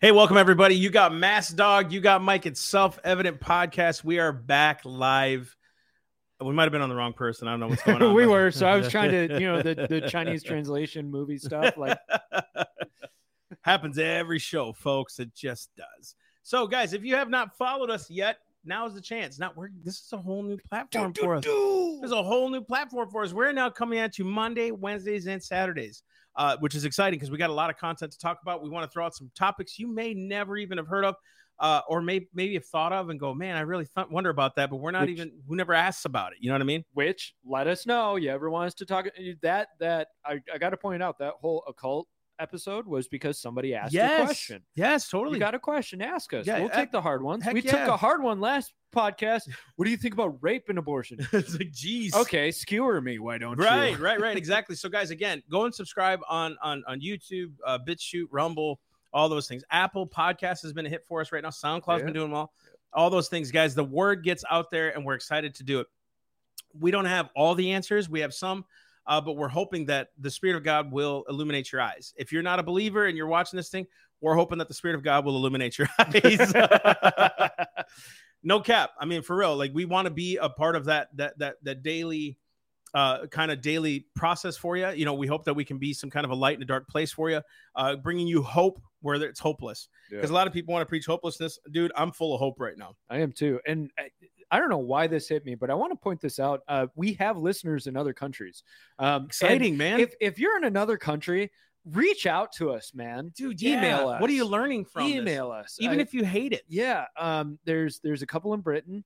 [0.00, 0.76] Hey, welcome everybody.
[0.76, 2.46] You got Mass Dog, you got Mike.
[2.46, 4.04] It's Self Evident Podcast.
[4.04, 5.56] We are back live.
[6.40, 7.48] We might have been on the wrong person.
[7.48, 8.14] I don't know what's going on.
[8.14, 8.52] we were.
[8.52, 11.76] So I was trying to, you know, the, the Chinese translation movie stuff.
[11.76, 11.98] Like,
[13.62, 15.18] happens every show, folks.
[15.18, 16.14] It just does.
[16.44, 19.40] So, guys, if you have not followed us yet, now's the chance.
[19.40, 21.44] Not we're this is a whole new platform for us.
[21.44, 23.32] There's a whole new platform for us.
[23.32, 26.04] We're now coming at you Monday, Wednesdays, and Saturdays,
[26.38, 28.62] uh, which is exciting because we got a lot of content to talk about.
[28.62, 31.16] We want to throw out some topics you may never even have heard of,
[31.58, 34.54] uh, or may, maybe have thought of and go, man, I really th- wonder about
[34.56, 36.38] that, but we're not Which- even, who never asks about it.
[36.40, 36.84] You know what I mean?
[36.94, 38.16] which let us know.
[38.16, 39.06] You ever want us to talk
[39.42, 42.06] that, that I, I got to point out that whole occult
[42.38, 44.62] episode was because somebody asked a question.
[44.76, 45.38] Yes, You totally.
[45.40, 46.00] got a question?
[46.00, 46.46] Ask us.
[46.46, 47.44] Yeah, we'll take the hard ones.
[47.52, 47.72] We yeah.
[47.72, 49.48] took a hard one last podcast.
[49.76, 51.18] What do you think about rape and abortion?
[51.32, 52.14] it's like, geez.
[52.14, 53.18] Okay, skewer me.
[53.18, 53.96] Why don't right you?
[53.96, 54.36] right right right.
[54.44, 58.80] exactly so guys again go and subscribe on on on youtube uh BitChute, rumble
[59.12, 62.04] all those things apple podcast has been a hit for us right now soundcloud's Yeah.
[62.06, 62.52] been doing well
[62.92, 65.86] all those things guys the word gets out there and we're excited to do it
[66.78, 68.64] we don't have all the answers we have some
[69.06, 72.42] uh, but we're hoping that the spirit of god will illuminate your eyes if you're
[72.42, 73.86] not a believer and you're watching this thing
[74.20, 76.52] we're hoping that the spirit of god will illuminate your eyes
[78.42, 81.08] no cap i mean for real like we want to be a part of that
[81.16, 82.38] that that that daily
[82.94, 84.88] uh, kind of daily process for you.
[84.90, 86.66] You know, we hope that we can be some kind of a light in a
[86.66, 87.42] dark place for you,
[87.76, 89.88] uh, bringing you hope where it's hopeless.
[90.10, 91.58] Because a lot of people want to preach hopelessness.
[91.70, 92.96] Dude, I'm full of hope right now.
[93.10, 93.60] I am too.
[93.66, 94.08] And I,
[94.50, 96.62] I don't know why this hit me, but I want to point this out.
[96.66, 98.62] Uh, we have listeners in other countries.
[98.98, 100.00] Um, Exciting, man.
[100.00, 101.50] If, if you're in another country,
[101.92, 103.32] reach out to us, man.
[103.36, 104.20] Dude, email us.
[104.20, 105.14] What are you learning from this?
[105.14, 105.76] Email us.
[105.80, 106.62] Even I- if you hate it.
[106.68, 109.04] yeah, um, there's there's a couple in Britain.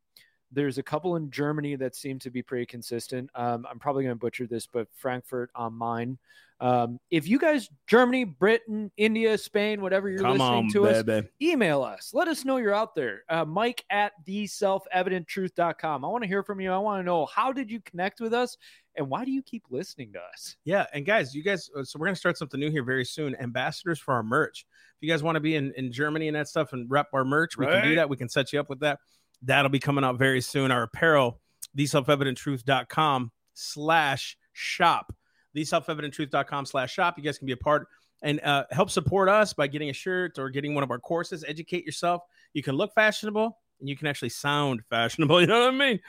[0.53, 3.31] There's a couple in Germany that seem to be pretty consistent.
[3.35, 6.19] Um, I'm probably going to butcher this, but Frankfurt on mine.
[6.61, 11.03] Um, if you guys, Germany, Britain, India, Spain, whatever you're listening to us,
[11.43, 12.13] email us.
[12.15, 13.25] Let us know you're out there.
[13.29, 16.05] Uh, Mike at the self-evidenttruth.com.
[16.05, 16.71] I want to hear from you.
[16.71, 18.57] I want to know how did you connect with us
[18.97, 20.57] and why do you keep listening to us?
[20.65, 23.35] Yeah, and guys, you guys, uh, so we're gonna start something new here very soon.
[23.41, 24.65] Ambassadors for our merch.
[24.97, 27.25] If you guys want to be in, in Germany and that stuff and rep our
[27.25, 28.09] merch, we can do that.
[28.09, 29.01] We can set you up with that.
[29.43, 30.71] That'll be coming out very soon.
[30.71, 31.41] Our apparel,
[31.77, 35.13] theselfevidenttruth.com slash shop.
[35.57, 37.19] Theselfevidenttruth.com slash shop.
[37.19, 37.89] You guys can be a part
[38.23, 41.45] and uh, help support us by getting a shirt or getting one of our courses.
[41.47, 42.23] Educate yourself.
[42.55, 45.41] You can look fashionable and you can actually sound fashionable.
[45.41, 46.01] You know what I mean?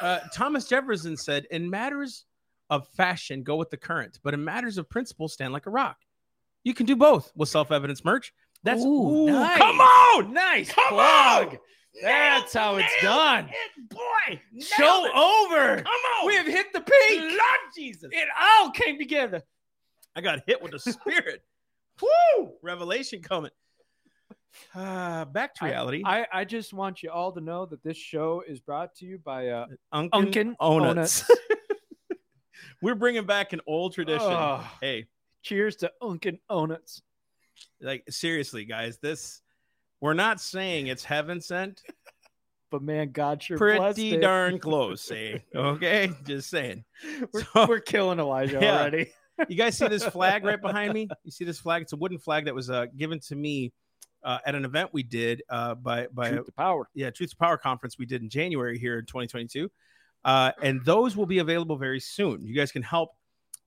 [0.00, 2.24] Uh, Thomas Jefferson said, in matters
[2.70, 5.98] of fashion, go with the current, but in matters of principle, stand like a rock.
[6.64, 8.32] You can do both with self evidence merch.
[8.64, 9.58] That's Ooh, nice.
[9.58, 11.48] come on, Nice come plug.
[11.48, 11.58] on.
[12.00, 13.48] That's how it's done.
[13.48, 14.40] it, boy.
[14.60, 15.12] Show it.
[15.14, 15.76] over.
[15.82, 15.86] Come
[16.20, 17.20] on, We have hit the peak.
[17.20, 18.08] Lord Jesus.
[18.12, 19.42] It all came together.
[20.16, 21.42] I got hit with the spirit.
[22.00, 22.52] Woo!
[22.62, 23.50] Revelation coming.
[24.74, 26.02] Uh, back to reality.
[26.04, 29.18] I, I just want you all to know that this show is brought to you
[29.18, 31.28] by uh, Unkin, Unkin Onuts.
[32.82, 34.20] We're bringing back an old tradition.
[34.28, 34.66] Oh.
[34.80, 35.06] Hey,
[35.42, 37.02] Cheers to Unkin Onuts.
[37.80, 39.41] like seriously, guys, this
[40.02, 41.80] we're not saying it's heaven sent.
[42.70, 45.36] But man, God sure blessed Pretty darn close, eh?
[45.54, 46.84] Okay, just saying.
[47.30, 48.80] We're, So- we're killing Elijah Yeah.
[48.80, 49.12] already.
[49.46, 51.06] You guys see this flag right behind me?
[51.22, 51.82] You see this flag?
[51.82, 53.72] It's a wooden flag that was uh, given to me
[54.24, 56.88] uh, at an event we did uh, by by Truth to power.
[56.94, 59.70] yeah Truth to Power conference we did in January here in 2022,
[60.24, 62.42] uh, and those will be available very soon.
[62.46, 63.10] You guys can help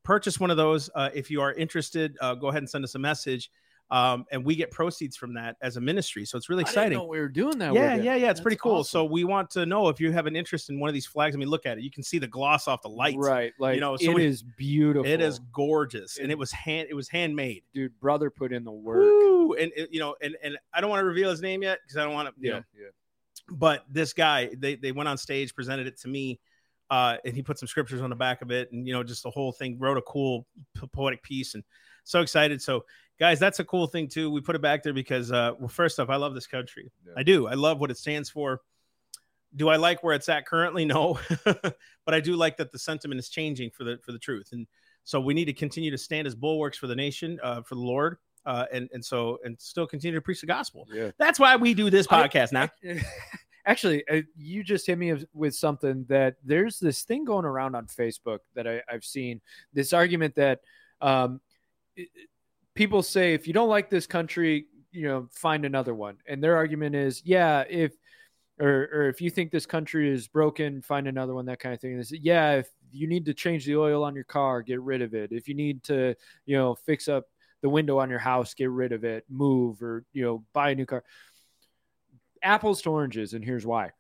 [0.04, 2.18] purchase one of those uh, if you are interested.
[2.22, 3.52] Uh, go ahead and send us a message,
[3.92, 6.26] um, and we get proceeds from that as a ministry.
[6.26, 6.98] So it's really exciting.
[6.98, 7.74] know we were doing that.
[7.74, 8.32] Yeah, with yeah, yeah.
[8.32, 8.78] It's pretty cool.
[8.80, 8.90] awesome.
[8.90, 11.36] So we want to know if you have an interest in one of these flags.
[11.36, 11.84] I mean, look at it.
[11.84, 13.18] You can see the gloss off the lights.
[13.18, 15.06] right, like you know, it we- is beautiful.
[15.10, 16.88] It is gorgeous, and It- it was hand.
[16.90, 17.64] It was handmade.
[17.74, 18.00] dude.
[18.00, 18.98] Brother put in the work.
[19.02, 19.54] Woo!
[19.54, 21.98] And it- you know, and and I don't want to reveal his name yet because
[21.98, 22.34] I don't want to.
[22.40, 22.88] You know, yeah.
[23.50, 26.40] but this guy, they they went on stage, presented it to me,
[26.90, 29.22] uh, and he put some scriptures on the back of it, and you know, just
[29.22, 29.78] the whole thing.
[29.78, 31.64] Wrote a cool po- poetic piece, and
[32.04, 32.62] so excited.
[32.62, 32.86] So,
[33.20, 34.30] guys, that's a cool thing too.
[34.30, 36.92] We put it back there because, uh, well, first off, I love this country.
[37.06, 37.14] Yeah.
[37.18, 37.48] I do.
[37.48, 38.62] I love what it stands for.
[39.56, 40.84] Do I like where it's at currently?
[40.84, 44.50] No, but I do like that the sentiment is changing for the for the truth,
[44.52, 44.68] and
[45.06, 47.82] so we need to continue to stand as bulwarks for the nation, uh, for the
[47.82, 50.88] Lord, uh, and and so and still continue to preach the gospel.
[50.92, 51.12] Yeah.
[51.18, 52.70] That's why we do this I- podcast now.
[53.68, 57.76] Actually, uh, you just hit me with- with something that there's this thing going around
[57.76, 59.42] on Facebook that I, I've seen.
[59.74, 60.60] This argument that
[61.02, 61.40] um,
[61.96, 62.10] it-
[62.76, 66.18] people say if you don't like this country, you know, find another one.
[66.28, 67.94] And their argument is, yeah, if
[68.60, 71.46] or or if you think this country is broken, find another one.
[71.46, 71.98] That kind of thing.
[71.98, 75.02] They say, yeah, if you need to change the oil on your car, get rid
[75.02, 75.32] of it.
[75.32, 77.26] If you need to, you know, fix up
[77.62, 80.76] the window on your house, get rid of it, move, or you know, buy a
[80.76, 81.04] new car.
[82.42, 83.92] Apples to oranges, and here's why.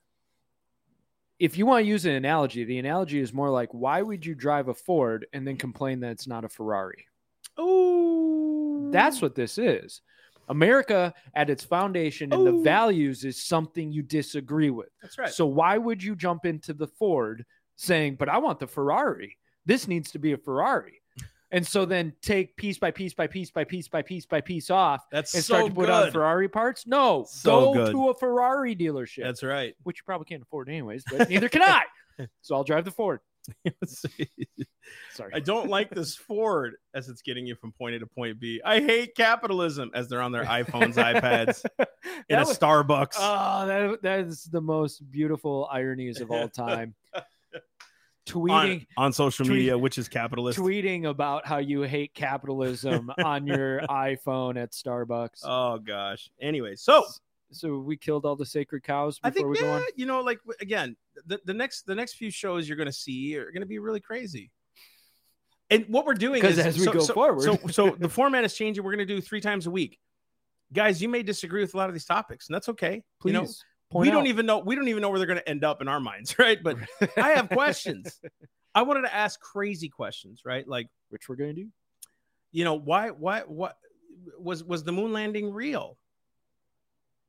[1.37, 4.35] If you want to use an analogy, the analogy is more like why would you
[4.35, 7.07] drive a Ford and then complain that it's not a Ferrari?
[7.59, 8.34] Ooh,
[8.95, 9.23] That's mm.
[9.23, 10.01] what this is.
[10.47, 12.61] America at its foundation and the oh.
[12.61, 14.89] values is something you disagree with.
[15.01, 15.29] that's right.
[15.29, 17.45] So why would you jump into the Ford
[17.75, 19.37] saying, "But I want the Ferrari.
[19.65, 21.01] This needs to be a Ferrari."
[21.51, 24.69] And so then take piece by piece by piece by piece by piece by piece
[24.69, 25.89] off that's and so start to put good.
[26.07, 26.85] on Ferrari parts?
[26.85, 27.91] No, So go good.
[27.91, 29.75] to a Ferrari dealership, That's right.
[29.83, 31.83] which you probably can't afford anyways, but neither can I.
[32.41, 33.19] So I'll drive the Ford.
[35.13, 35.31] Sorry.
[35.33, 38.61] I don't like this Ford as it's getting you from point A to point B.
[38.63, 41.65] I hate capitalism as they're on their iPhones, iPads,
[42.29, 43.15] in That a Starbucks.
[43.17, 46.95] Oh, that, that is the most beautiful ironies of all time.
[47.15, 47.21] on,
[48.27, 50.59] tweeting on social tweet- media, which is capitalist.
[50.59, 55.41] tweeting about how you hate capitalism on your iPhone at Starbucks.
[55.43, 56.29] Oh gosh.
[56.41, 57.03] Anyway, so
[57.51, 59.83] so we killed all the sacred cows I before think we go yeah, on.
[59.95, 60.95] you know, like again,
[61.25, 63.79] the, the next the next few shows you're going to see are going to be
[63.79, 64.51] really crazy.
[65.69, 67.43] And what we're doing is as we so, go so- forward.
[67.43, 68.83] so so the format is changing.
[68.83, 69.99] We're going to do three times a week,
[70.73, 71.01] guys.
[71.01, 73.03] You may disagree with a lot of these topics, and that's okay.
[73.19, 73.47] Please You know,
[73.91, 75.81] point we don't even know we don't even know where they're going to end up
[75.81, 76.61] in our minds, right?
[76.61, 76.77] But
[77.17, 78.19] I have questions.
[78.75, 80.67] I wanted to ask crazy questions, right?
[80.67, 81.69] Like, which we're going to do.
[82.51, 83.77] you know, why, why, what
[84.37, 85.97] was was the moon landing real?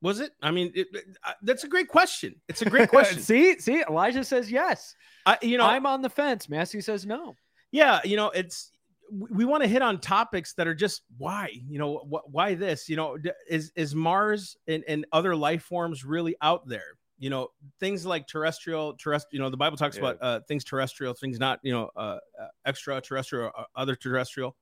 [0.02, 0.32] Was it?
[0.42, 2.34] I mean, it, it- uh, that's a great question.
[2.48, 3.20] It's a great question.
[3.20, 4.94] see, see, Elijah says yes.
[5.24, 6.48] I, you know, I'm on the fence.
[6.48, 7.34] Massey says no.
[7.72, 8.70] yeah, you know, it's
[9.10, 12.54] we, we want to hit on topics that are just why, you know, wh- why
[12.54, 13.16] this, you know,
[13.48, 16.98] is is Mars and, and other life forms really out there?
[17.18, 17.48] You know,
[17.80, 19.30] things like terrestrial, terrestrial.
[19.38, 20.02] You know, the Bible talks Yeah.
[20.10, 24.54] about uh, things terrestrial, things not, you know, uh, uh, extraterrestrial, uh, other terrestrial.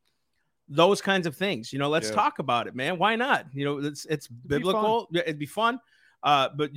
[0.68, 1.72] Those kinds of things.
[1.72, 2.14] You know, let's Yeah.
[2.14, 2.98] talk about it, man.
[2.98, 3.46] Why not?
[3.52, 5.08] You know, it's it's be biblical.
[5.10, 5.80] Yeah, It'd be fun.
[6.22, 6.70] Uh, but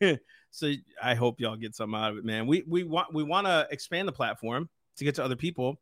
[0.50, 2.46] so I hope y'all get something out of it, man.
[2.46, 5.80] We we want we want to expand the platform to get to other people.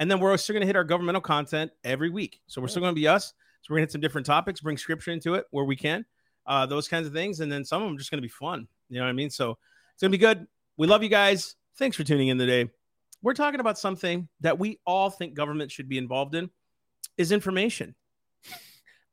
[0.00, 2.40] And then we're still going to hit our governmental content every week.
[2.48, 3.28] So we're still going to be us.
[3.62, 6.04] So we're going to hit some different topics, bring scripture into it where we can,
[6.46, 7.38] uh, those kinds of things.
[7.38, 8.66] And then some of them just going to be fun.
[8.88, 9.30] You know what I mean?
[9.30, 9.56] So
[9.92, 10.48] it's going to be good.
[10.76, 11.54] We love you guys.
[11.78, 12.68] Thanks for tuning in today.
[13.22, 16.50] We're talking about something that we all think government should be involved in
[17.16, 17.94] is information.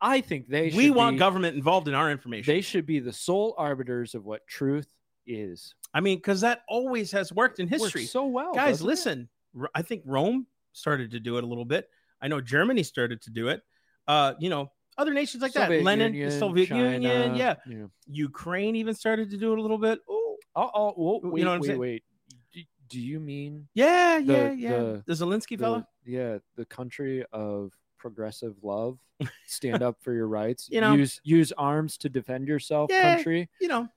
[0.03, 2.51] I think they We want be, government involved in our information.
[2.53, 4.87] They should be the sole arbiters of what truth
[5.27, 5.75] is.
[5.93, 8.05] I mean, because that always has worked in history.
[8.05, 8.85] so well, Guys, it?
[8.85, 9.29] listen.
[9.59, 11.87] R- I think Rome started to do it a little bit.
[12.21, 13.61] I know Germany started to do it.
[14.07, 15.69] Uh, you know, other nations like that.
[15.69, 17.55] Lenin, the Union, Soviet China, Union, yeah.
[17.67, 17.85] yeah.
[18.07, 19.99] Ukraine even started to do it a little bit.
[20.09, 21.79] Oh, Oh, whoa, You know what I'm wait, saying?
[21.79, 22.03] wait.
[22.51, 24.69] Do, do you mean yeah, The- yeah, yeah.
[24.69, 25.87] the- The, Zelensky fella.
[26.05, 27.71] yeah, the country of
[28.01, 28.97] progressive love,
[29.45, 30.93] stand up for your rights, You know.
[30.95, 33.15] use use arms to defend yourself, Yeah.
[33.15, 33.49] country.
[33.61, 33.87] You know.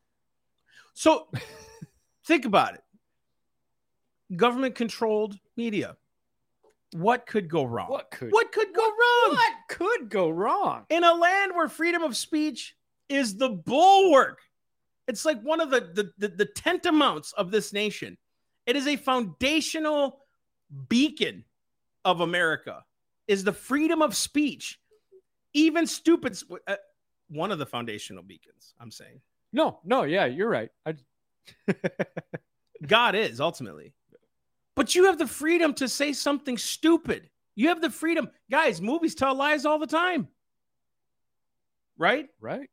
[0.93, 1.29] So
[2.27, 2.83] think about it.
[4.37, 5.97] Government controlled media.
[6.93, 7.89] What could go wrong?
[7.89, 9.31] What could What could go wrong?
[9.37, 10.85] what could go wrong?
[10.91, 12.77] in a land where freedom of speech
[13.09, 14.39] is the bulwark.
[15.09, 18.17] It's like one of the the, the, the of this nation.
[18.67, 20.21] It is a foundational
[20.89, 21.45] beacon
[22.05, 22.85] of America.
[23.27, 24.79] Is the freedom of speech,
[25.55, 26.77] even stupid, uh,
[27.29, 28.75] one of the foundational beacons.
[28.81, 29.21] I'm saying
[29.53, 30.71] No, no, yeah, you're right.
[30.85, 30.95] I,
[32.87, 33.93] God is ultimately,
[34.75, 37.31] but you have the freedom to say something stupid.
[37.55, 38.81] You have the freedom, guys.
[38.83, 40.29] Movies tell lies all the time,
[41.97, 42.29] right?
[42.41, 42.69] right?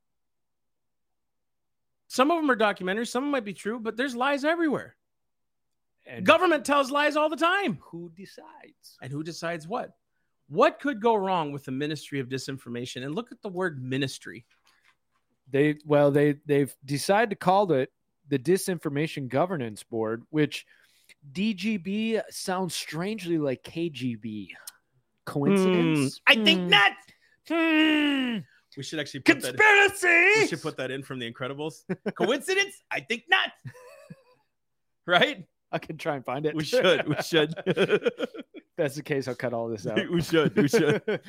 [2.08, 4.96] Some of them are documentaries, some of them might be true, but there's lies everywhere.
[6.05, 7.77] And Government tells lies all the time.
[7.81, 8.98] who decides?
[9.01, 9.91] And who decides what?
[10.51, 13.05] What could go wrong with the Ministry of Disinformation?
[13.05, 14.46] And look at the word ministry.
[15.50, 17.89] They well, they they've decided to call it
[18.27, 20.65] the Disinformation Governance Board, which
[21.31, 24.50] DGB sounds strangely like KGB.
[25.25, 26.20] Coincidence?
[26.27, 26.70] Hmm, I think Hmm.
[26.70, 26.91] not.
[27.48, 28.38] Hmm.
[28.75, 29.55] We should actually put that.
[29.58, 30.41] Conspiracy.
[30.41, 31.84] We should put that in from The Incredibles.
[32.15, 32.81] Coincidence?
[32.91, 33.51] I think not.
[35.05, 35.46] right?
[35.72, 36.56] I can try and find it.
[36.56, 37.08] We should.
[37.08, 37.54] We should.
[38.78, 40.00] That's the case, I'll cut all this out.
[40.12, 40.56] we should.
[40.56, 41.01] We should.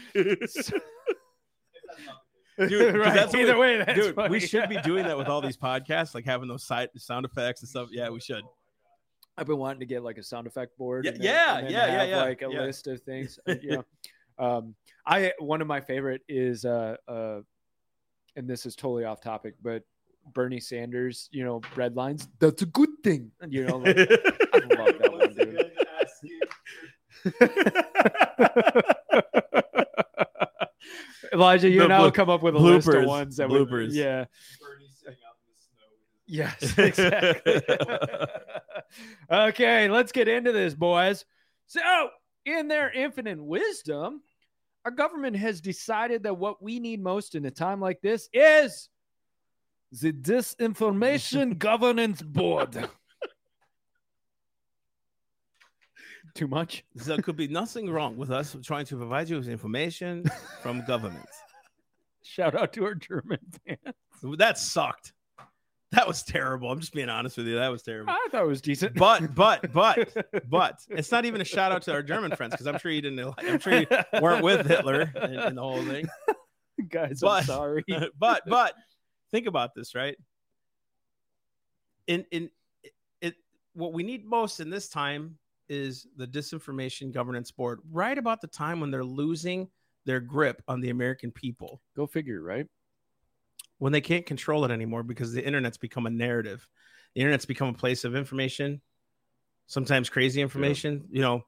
[2.58, 4.30] Dude, Right, that's Either we- way, Dude, funny.
[4.30, 7.62] we should be doing that with all these podcasts, like having those side sound effects
[7.62, 7.88] and stuff.
[7.90, 8.42] Yeah, we should.
[9.38, 11.04] I've been wanting to get like a sound effect board.
[11.06, 12.60] Yeah, and then- yeah, and yeah, yeah, have, yeah, Like a yeah.
[12.60, 13.38] list of things.
[13.48, 13.84] uh, you know,
[14.38, 14.74] um,
[15.06, 17.40] I one of my favorite is uh uh,
[18.36, 19.82] and this is totally off topic, but
[20.34, 22.28] Bernie Sanders, you know, red lines.
[22.38, 23.30] That's a good thing.
[23.48, 25.70] You know, like, I love that one, dude.
[31.32, 33.92] Elijah, you The now blo- come up with a list of ones that we- Bloopers.
[33.94, 34.24] yeah.
[34.60, 35.86] Bernie sitting out in the snow.
[36.26, 36.78] Yes,
[37.38, 37.62] exactly.
[39.30, 41.24] okay, let's get into this, boys.
[41.66, 41.80] So,
[42.44, 44.20] in their infinite wisdom,
[44.84, 48.88] our government has decided that what we need most in a time like this is
[50.00, 52.88] the Disinformation Governance Board.
[56.34, 56.84] Too much?
[56.94, 60.24] There could be nothing wrong with us trying to provide you with information
[60.62, 61.28] from government.
[62.24, 63.94] Shout out to our German fans.
[64.38, 65.12] That sucked.
[65.90, 66.70] That was terrible.
[66.70, 67.56] I'm just being honest with you.
[67.56, 68.10] That was terrible.
[68.12, 68.94] I thought it was decent.
[68.94, 70.08] But, but, but,
[70.48, 73.02] but it's not even a shout out to our German friends because I'm sure you
[73.02, 73.34] didn't.
[73.38, 73.86] I'm sure you
[74.22, 76.08] weren't with Hitler in, in the whole thing.
[76.88, 77.84] guys, but- I'm sorry.
[78.18, 78.72] but, but
[79.32, 80.16] think about this, right?
[82.06, 82.50] In in
[83.20, 83.34] it,
[83.74, 87.80] what we need most in this time is the disinformation governance board.
[87.90, 89.68] Right about the time when they're losing
[90.04, 91.80] their grip on the American people.
[91.96, 92.66] Go figure, right?
[93.82, 96.68] when they can't control it anymore because the internet's become a narrative.
[97.16, 98.80] The internet's become a place of information,
[99.66, 101.08] sometimes crazy information.
[101.10, 101.44] You know,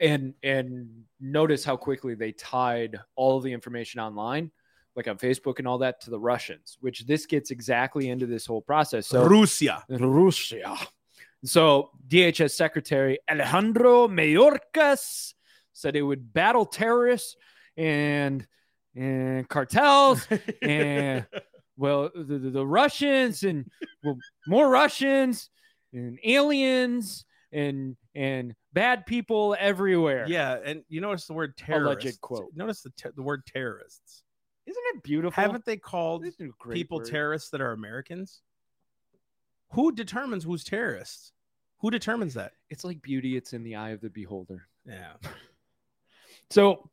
[0.00, 4.50] and and notice how quickly they tied all of the information online
[4.96, 8.46] like on facebook and all that to the russians which this gets exactly into this
[8.46, 9.82] whole process so Russia.
[9.88, 10.76] russia
[11.44, 15.34] so dhs secretary alejandro mayorkas
[15.72, 17.36] said it would battle terrorists
[17.76, 18.46] and
[18.94, 20.26] and cartels
[20.62, 21.26] and
[21.76, 23.70] well the, the, the russians and
[24.02, 24.16] well,
[24.46, 25.50] more russians
[25.92, 32.04] and aliens and and bad people everywhere Yeah, and you notice the word terrorist.
[32.04, 32.52] Alleged quote.
[32.54, 34.22] Notice the the word terrorists.
[34.70, 37.06] Isn't it beautiful Haven't they called This is a great people word.
[37.08, 38.40] terrorists that are Americans?
[39.72, 41.32] Who determines who's terrorists?
[41.80, 42.52] Who determines that?
[42.70, 45.14] it's like beauty it's in the eye of the beholder Yeah.
[46.50, 46.88] so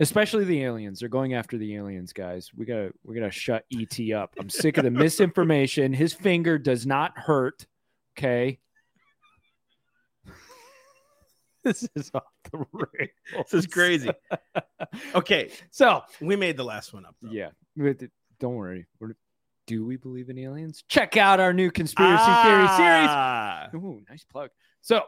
[0.00, 3.98] especially the aliens they're going after the aliens guys we gotta we gotta shut et
[4.14, 7.66] up i'm sick of the misinformation his finger does not hurt
[8.18, 8.58] okay
[11.64, 13.10] this is off the rails.
[13.50, 14.10] This is crazy.
[15.14, 17.14] Okay, so we made the last one up.
[17.22, 17.30] though.
[17.30, 17.50] yeah
[18.40, 19.14] don't worry We're-
[19.66, 23.68] do we believe in aliens check out our new conspiracy theory series Ah.
[23.74, 24.50] Ooh, nice plug.
[24.82, 25.04] So,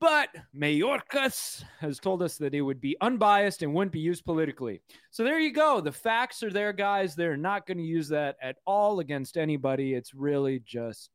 [0.00, 4.80] but Mayorkas has told us that it would be unbiased and wouldn't be used politically.
[5.10, 5.80] So there you go.
[5.82, 7.14] The facts are there, guys.
[7.14, 9.92] They're not going to use that at all against anybody.
[9.94, 11.10] It's really just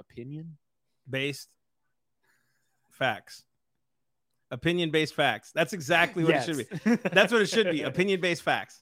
[0.00, 0.56] opinion.
[1.08, 1.48] based
[2.90, 3.44] facts.
[4.50, 5.52] Opinion based facts.
[5.54, 6.96] That's exactly what it should be.
[7.12, 7.82] That's what it should be.
[7.84, 8.80] Opinion based facts.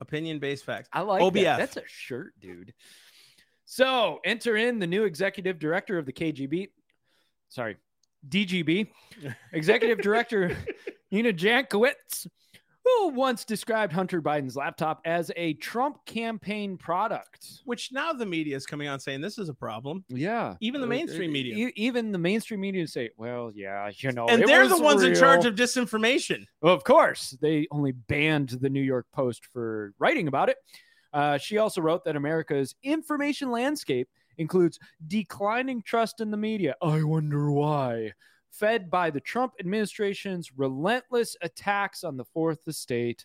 [0.00, 0.88] Opinion based facts.
[0.92, 1.42] I like OBF.
[1.42, 1.58] that.
[1.58, 2.72] That's a shirt, dude.
[3.64, 6.68] So enter in the new executive director of the KGB.
[7.48, 7.76] Sorry,
[8.26, 8.88] DGB.
[9.52, 10.56] Executive Director
[11.10, 12.26] Nina Jankowicz,
[12.96, 17.60] who once described Hunter Biden's laptop as a Trump campaign product.
[17.64, 20.04] Which now the media is coming out saying this is a problem.
[20.08, 20.54] Yeah.
[20.60, 21.70] Even the Uh, mainstream uh, media.
[21.76, 24.26] even the mainstream media say, well, yeah, you know.
[24.28, 26.44] and it they're the ones in charge of disinformation.
[26.62, 30.56] Well, of course, they only banned the New York Post for writing about it.
[31.12, 36.74] Uh, she also wrote that America's information landscape includes declining trust in the media.
[36.82, 38.12] I wonder why.
[38.58, 43.24] Fed by the Trump administration's relentless attacks on the fourth estate.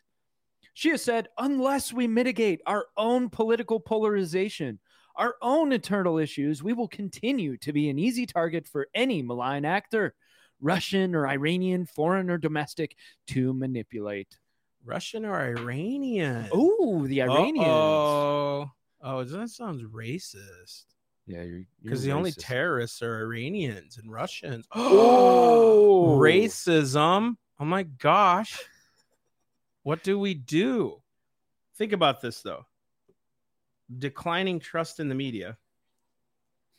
[0.76, 4.80] She has said, unless we mitigate our own political polarization,
[5.16, 9.66] our own internal issues, we will continue to be an easy target for any malign
[9.66, 10.14] actor,
[10.62, 12.96] Russian or Iranian, foreign or domestic,
[13.28, 14.38] to manipulate.
[14.86, 16.48] Russian or Iranian?
[16.52, 17.68] Oh, the Iranians.
[17.68, 18.72] Oh,
[19.02, 20.86] oh, that sounds racist.
[21.26, 24.68] Yeah, you're Because the only terrorists are Iranians and Russians.
[24.76, 26.18] Oh.
[26.20, 27.38] racism.
[27.60, 28.60] Oh my gosh.
[29.84, 31.02] What do we do?
[31.78, 32.66] Think about this though.
[34.00, 35.58] Declining trust in the media.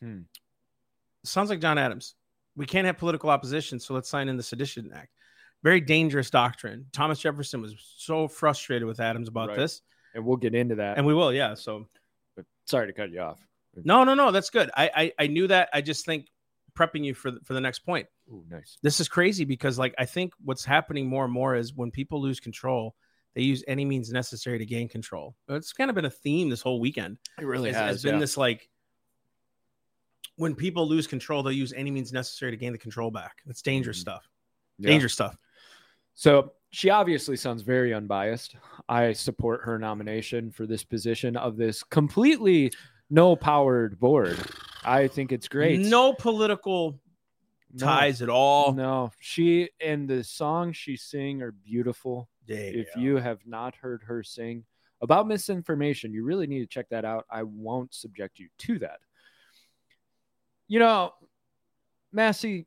[0.02, 0.20] Hmm.
[1.22, 2.14] Sounds like John Adams.
[2.56, 5.10] We can't have political opposition, so let's sign in the Sedition Act.
[5.62, 6.86] Very dangerous doctrine.
[6.92, 9.56] Thomas Jefferson was so frustrated with Adams about Right.
[9.58, 9.80] this,
[10.14, 10.98] and we'll get into that.
[10.98, 11.54] and we will, yeah.
[11.54, 11.88] So
[12.36, 13.40] But sorry to cut you off.
[13.84, 14.70] No, no, no, that's good.
[14.76, 15.68] I, I, I knew that.
[15.72, 16.26] I just think
[16.76, 18.06] prepping you for the, for the next point.
[18.32, 18.78] Ooh, nice.
[18.82, 22.22] this is crazy because like i think what's happening more and more is when people
[22.22, 22.94] lose control
[23.34, 26.62] they use any means necessary to gain control it's kind of been a theme this
[26.62, 28.20] whole weekend It really It's- has it's been yeah.
[28.20, 28.70] this like
[30.36, 33.60] when people lose control they'll use any means necessary to gain the control back that's
[33.62, 34.02] dangerous Mhm.
[34.02, 34.28] stuff
[34.78, 34.88] Yeah.
[34.88, 35.36] dangerous stuff
[36.14, 38.56] So she obviously sounds very unbiased.
[38.88, 42.72] I support her nomination for this position of this completely
[43.10, 44.38] no powered board.
[44.84, 45.80] I think it's great.
[45.80, 47.00] no political
[47.72, 47.86] No.
[47.86, 48.72] ties at all.
[48.72, 52.28] No, she and the songs she sing are beautiful.
[52.46, 53.02] if Yeah.
[53.02, 54.64] you have not heard her sing
[55.00, 57.24] about misinformation, you really need to check that out.
[57.30, 59.00] I won't subject you to that.
[60.68, 61.14] You know,
[62.12, 62.66] Massey,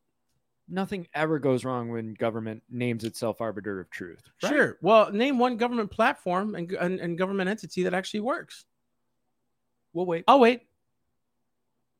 [0.67, 4.23] nothing ever goes wrong when government names itself arbiter of truth.
[4.43, 4.49] right?
[4.49, 4.77] Sure.
[4.81, 8.65] Well, name one government platform and, and, and government entity that actually works.
[9.97, 10.25] We'll wait.
[10.27, 10.61] I'll wait.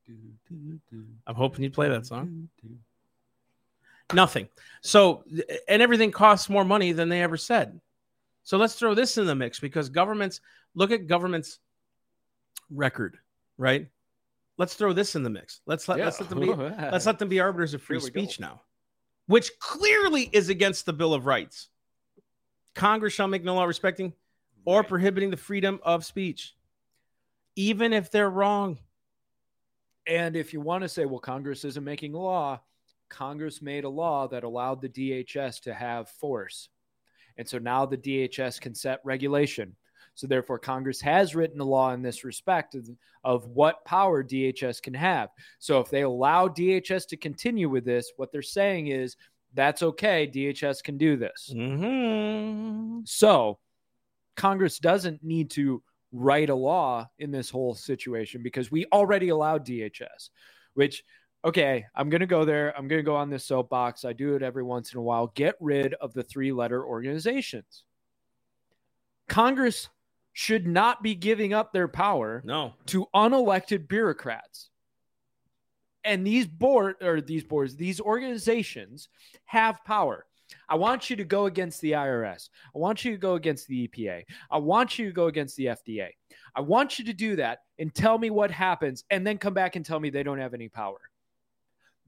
[0.08, 2.48] I'm hoping you play that song.
[4.14, 4.50] Nothing.
[4.82, 5.24] So,
[5.68, 7.82] and everything costs more money than they ever said.
[8.44, 10.42] So let's throw this in the mix because governments
[10.76, 11.58] look at government's
[12.70, 13.18] record,
[13.58, 13.88] right?
[14.60, 15.62] Let's throw this in the mix.
[15.66, 18.12] Let's let, let's let them be let's let them be arbiters of free Here we
[18.12, 18.22] go.
[18.22, 18.62] speech now,
[19.26, 21.70] which clearly is against the Bill of Rights.
[22.76, 24.14] Congress shall make no law respecting
[24.66, 24.90] or Right.
[24.90, 26.54] prohibiting the freedom of speech,
[27.58, 28.78] even if they're wrong.
[30.06, 32.62] And if you want to say, well, Congress isn't making law,
[33.10, 36.70] Congress made a law that allowed the DHS to have force.
[37.36, 39.76] And so now the DHS can set regulation.
[40.16, 42.90] So therefore, Congress has written a law in this respect of,
[43.24, 45.30] of what power DHS can have.
[45.60, 49.16] So if they allow DHS to continue with this, what they're saying is
[49.54, 50.28] that's okay.
[50.28, 51.52] DHS can do this.
[51.54, 53.02] Mm-hmm.
[53.06, 53.60] So
[54.36, 59.58] Congress doesn't need to write a law in this whole situation because we already allow
[59.58, 60.30] DHS,
[60.74, 61.04] which,
[61.44, 62.76] okay, I'm going to go there.
[62.78, 64.06] I'm going to go on this soapbox.
[64.06, 65.28] I do it every once in a while.
[65.36, 67.84] Get rid of the three letter organizations.
[69.28, 69.90] Congress
[70.34, 72.74] should not be giving up their power No.
[72.88, 74.70] to unelected bureaucrats.
[76.04, 79.10] And these board or these boards, these organizations
[79.46, 80.26] have power.
[80.70, 82.50] I want you to go against the IRS.
[82.76, 84.24] I want you to go against the EPA.
[84.50, 86.10] I want you to go against the FDA.
[86.56, 89.76] I want you to do that and tell me what happens and then come back
[89.76, 91.00] and tell me they don't have any power.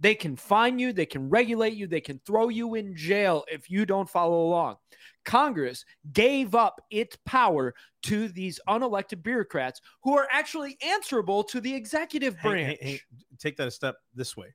[0.01, 3.69] They can fine you, they can regulate you, they can throw you in jail if
[3.69, 4.77] you don't follow along.
[5.25, 11.75] Congress gave up its power to these unelected bureaucrats who are actually answerable to the
[11.75, 12.77] executive branch.
[12.81, 12.99] hang- hang-
[13.37, 14.53] take that a step this way.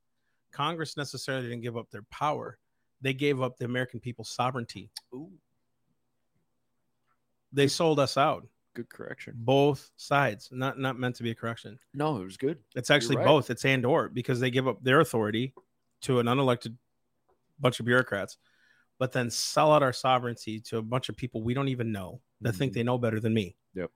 [0.51, 2.59] Congress necessarily didn't give up their power.
[3.01, 4.91] They gave up the American people's sovereignty.
[7.53, 8.47] They sold us out.
[8.75, 9.35] Good correction.
[9.37, 10.49] Both sides.
[10.51, 11.79] Not not meant to be a correction.
[11.93, 12.59] No, it was good.
[12.75, 13.27] It's actually right.
[13.27, 13.51] both.
[13.51, 15.55] It's and or because they give up their authority
[16.03, 16.75] to an unelected
[17.61, 18.37] bunch of bureaucrats,
[18.99, 22.21] but then sell out our sovereignty to a bunch of people we don't even know
[22.41, 22.75] that think Mhm.
[22.75, 23.57] they know better than me.
[23.75, 23.91] Yep.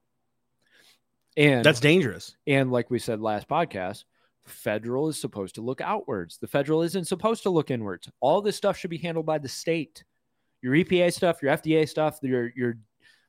[1.36, 2.36] And That's dangerous.
[2.46, 4.04] and like we said last podcast,
[4.48, 6.38] federal is supposed to look outwards.
[6.38, 8.08] The federal isn't supposed to look inwards.
[8.20, 10.04] All this stuff should be handled by the state.
[10.62, 12.78] Your EPA stuff, your FDA stuff, your your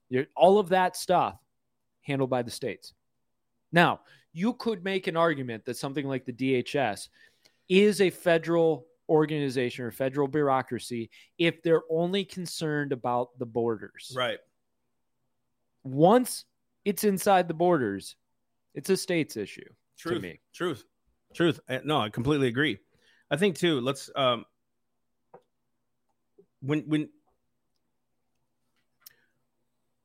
[0.10, 1.38] your all of that stuff
[2.02, 2.94] handled by the states.
[3.72, 4.02] Now,
[4.34, 7.10] you could make an argument that something like the DHS
[7.68, 14.14] is a federal organization or federal bureaucracy if they're only concerned about the borders.
[14.16, 14.40] Right.
[15.84, 16.46] Once
[16.86, 18.16] it's inside the borders,
[18.76, 20.16] it's a state's issue Truth.
[20.16, 20.40] to me.
[20.54, 20.86] Truth.
[21.34, 21.60] Truth.
[21.70, 22.80] Uh, No, I completely agree.
[23.32, 23.80] I think too.
[23.82, 24.46] Let's um
[26.62, 27.10] when when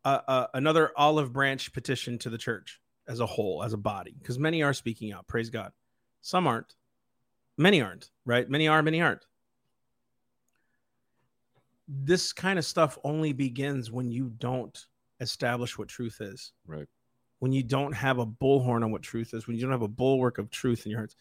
[0.05, 4.15] uh, uh, another olive branch petition to the church as a whole, as a body,
[4.19, 5.27] because many are speaking out.
[5.27, 5.73] Praise God.
[6.21, 6.75] Some aren't.
[7.57, 8.11] Many aren't.
[8.27, 8.49] Right.
[8.49, 8.83] Many are.
[8.83, 9.25] Many aren't.
[11.89, 14.79] This kind of stuff only begins when you don't
[15.21, 16.89] establish what truth is Right.
[17.45, 19.87] When you don't have a bullhorn on what truth is, when you don't have a
[19.87, 21.15] bulwark of truth in your hearts.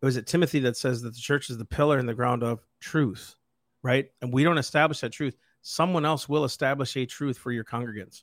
[0.00, 2.44] It was it Timothy that says that the church is the pillar and the ground
[2.44, 3.34] of truth,
[3.82, 4.08] right?
[4.20, 5.36] And we don't establish that truth.
[5.62, 8.22] Someone else will establish a truth for your congregants.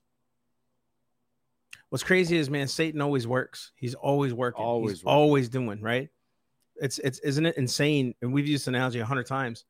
[1.89, 3.73] What's crazy is, man, Satan always works.
[3.75, 4.63] He's always working.
[4.63, 5.17] Always He's working.
[5.17, 6.07] always doing right.
[6.77, 8.15] It's it's isn't it insane?
[8.21, 9.65] And we've used this analogy a hundred times.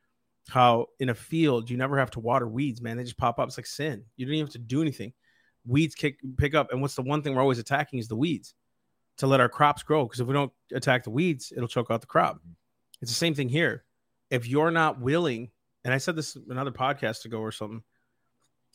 [0.50, 2.96] How in a field you never have to water weeds, man.
[2.96, 3.48] They just pop up.
[3.48, 4.04] It's like sin.
[4.18, 5.14] You don't even have to do anything
[5.66, 6.72] weeds kick pick up.
[6.72, 8.54] And what's the one thing we're always attacking is the weeds
[9.18, 10.06] to let our crops grow.
[10.06, 12.38] Because if we don't attack the weeds it'll choke out the crop.
[12.38, 12.52] Mm-hmm.
[13.02, 13.84] It's the same thing here.
[14.30, 15.50] If you're not willing
[15.84, 17.84] and i said this in another podcast ago or something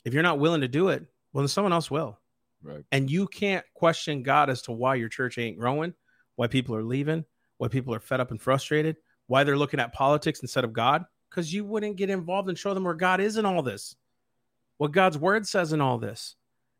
[0.04, 2.18] if you're not willing to do it well then someone else will.
[2.62, 2.84] Right.
[2.92, 5.92] and you can't question god as to why your church ain't growing
[6.36, 7.24] why people are leaving
[7.58, 11.04] why people are fed up and frustrated why they're looking at politics instead of god
[11.28, 13.94] because you wouldn't get involved and show them where god is in all this
[14.78, 16.36] what god's word says in all this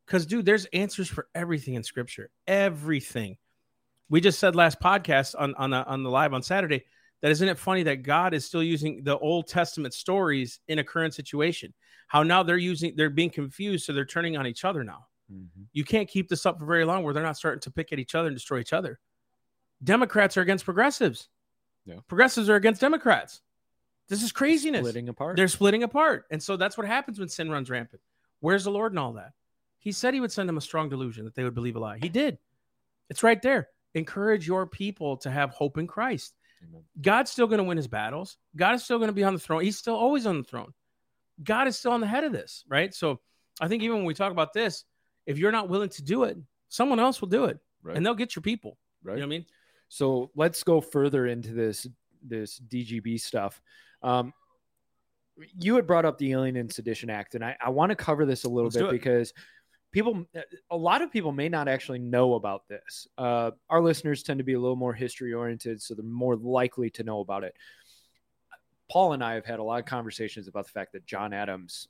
[0.06, 2.30] because, dude, there's answers for everything in scripture.
[2.46, 3.36] Everything.
[4.08, 6.84] We just said last podcast on, on, the, on the live on Saturday
[7.22, 10.84] that isn't it funny that God is still using the Old Testament stories in a
[10.84, 11.72] current situation?
[12.06, 15.06] How now they're using, they're being confused, so they're turning on each other now.
[15.32, 15.62] Mm-hmm.
[15.72, 17.98] You can't keep this up for very long where they're not starting to pick at
[17.98, 18.98] each other and destroy each other.
[19.82, 21.28] Democrats are against progressives.
[21.86, 21.96] Yeah.
[22.08, 23.40] Progressives are against Democrats.
[24.08, 24.80] This is craziness.
[24.80, 25.36] Splitting apart.
[25.36, 26.26] They're splitting apart.
[26.30, 28.02] And so that's what happens when sin runs rampant.
[28.40, 29.32] Where's the Lord and all that?
[29.84, 31.98] He said he would send them a strong delusion that they would believe a lie.
[32.00, 32.38] He did.
[33.10, 33.68] It's right there.
[33.94, 36.34] Encourage your people to have hope in Christ.
[36.66, 36.82] Amen.
[37.00, 38.38] God's still going to win his battles.
[38.56, 39.62] God is still going to be on the throne.
[39.62, 40.72] He's still always on the throne.
[41.42, 42.92] God is still on the head of this, right?
[42.94, 43.20] So
[43.60, 44.84] I think even when we talk about this,
[45.26, 46.38] if you're not willing to do it,
[46.70, 47.96] someone else will do it Right.
[47.96, 48.78] and they'll get your people.
[49.02, 49.12] right.
[49.14, 49.46] You know what I mean?
[49.88, 51.86] So let's go further into this
[52.26, 53.60] this DGB stuff.
[54.02, 54.32] Um,
[55.60, 58.24] you had brought up the Alien and Sedition Act, and I, I want to cover
[58.24, 59.32] this a little Let's bit because
[59.94, 60.26] people,
[60.70, 63.06] a lot of people may not actually know about this.
[63.16, 66.90] Uh, our listeners tend to be a little more history oriented, so they're more likely
[66.90, 67.54] to know about it.
[68.90, 71.88] Paul and I have had a lot of conversations about the fact that John Adams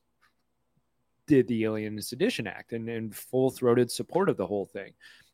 [1.27, 4.93] did the Alien Sedition Act and in full throated support of the whole thing.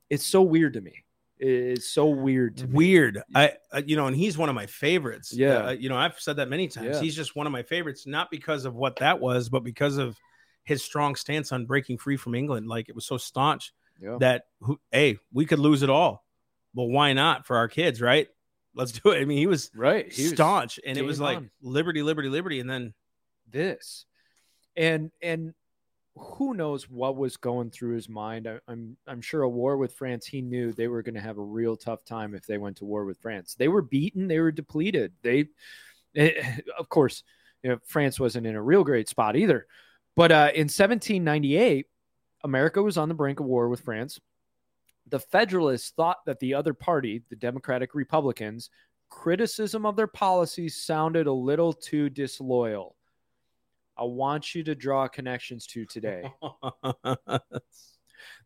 [0.09, 1.04] It's so weird to me.
[1.38, 2.72] It's so weird to me.
[2.72, 3.22] Weird.
[3.35, 5.33] I, uh, you know, and he's one of my favorites.
[5.33, 5.66] Yeah.
[5.66, 6.96] Uh, you know, I've said that many times.
[6.96, 7.00] Yeah.
[7.00, 10.16] He's just one of my favorites, not because of what that was, but because of
[10.70, 12.68] his strong stance on breaking free from England.
[12.68, 14.16] Like it was so staunch Yeah.
[14.20, 16.24] that, who, hey, we could lose it all.
[16.74, 18.28] Well, why not for our kids, right?
[18.74, 19.20] Let's do it.
[19.20, 20.11] I mean, he was right.
[20.11, 21.50] He was staunch, and it was like on.
[21.61, 22.94] liberty, liberty, liberty, and then
[23.50, 24.06] this,
[24.76, 25.52] and and
[26.16, 28.46] who knows what was going through his mind.
[28.46, 30.24] I, I'm I'm sure a war with France.
[30.24, 32.85] He knew they were going to have a real tough time if they went to
[32.85, 33.56] war with France.
[33.59, 34.28] They were beaten.
[34.28, 35.12] They were depleted.
[35.22, 35.46] They,
[36.14, 37.24] eh, of course,
[37.64, 39.66] you know, France wasn't in a real great spot either.
[40.20, 41.87] But uh, in 1798,
[42.44, 44.20] America was on the brink of war with France.
[45.09, 48.68] The Federalists thought that the other party, the Democratic Republicans,
[49.09, 52.96] criticism of their policies sounded a little too disloyal.
[53.96, 56.30] I want you to draw connections to today.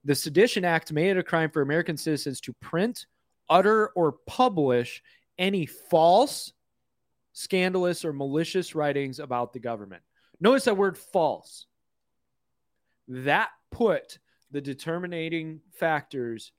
[0.05, 3.07] The Sedition Act made it a crime for American citizens to print,
[3.51, 5.03] utter, or publish
[5.39, 6.53] any false,
[7.33, 10.03] scandalous, or malicious writings about the government.
[10.41, 11.67] Notice that word false.
[13.09, 14.19] That put
[14.51, 16.53] the determining factors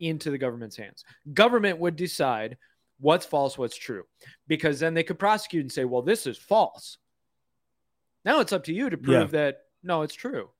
[0.00, 1.04] into the government's hands.
[1.34, 2.56] Government would decide
[3.00, 4.04] what's false, what's true,
[4.46, 6.98] because then they could prosecute and say, well, this is false.
[8.24, 10.50] Now it's up to you to prove that no, it's true.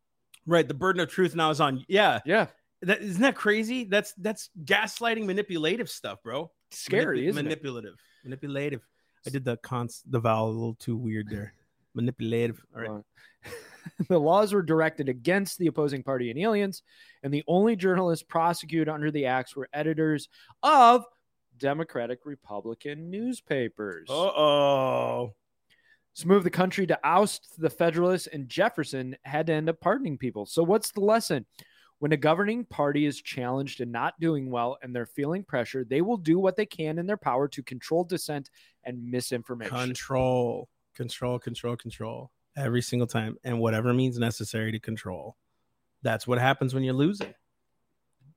[0.46, 0.66] right.
[0.66, 1.84] The burden of truth now is on.
[1.88, 2.46] Yeah, Yeah.
[2.82, 3.84] that isn't that crazy?
[3.84, 6.50] That's that's gaslighting, manipulative stuff, bro.
[6.70, 7.42] Scary, Manipu- isn't it?
[7.44, 8.82] manipulative, manipulative.
[9.26, 11.52] I did the cons the vowel a little too weird there.
[11.98, 12.60] Manipulative.
[12.74, 12.90] All right.
[12.90, 13.50] Uh,
[14.08, 16.82] the laws were directed against the opposing party and aliens,
[17.22, 20.28] and the only journalists prosecuted under the acts were editors
[20.62, 21.04] of
[21.58, 24.08] Democratic Republican newspapers.
[24.08, 25.34] Uh oh.
[26.16, 30.18] To move the country to oust the Federalists and Jefferson had to end up pardoning
[30.18, 30.46] people.
[30.46, 31.46] So, what's the lesson?
[32.00, 36.00] When a governing party is challenged and not doing well and they're feeling pressure, they
[36.00, 38.50] will do what they can in their power to control dissent
[38.84, 39.76] and misinformation.
[39.76, 45.36] Control, control, control, control every single time, and whatever means necessary to control.
[46.02, 47.32] That's what happens when you're losing,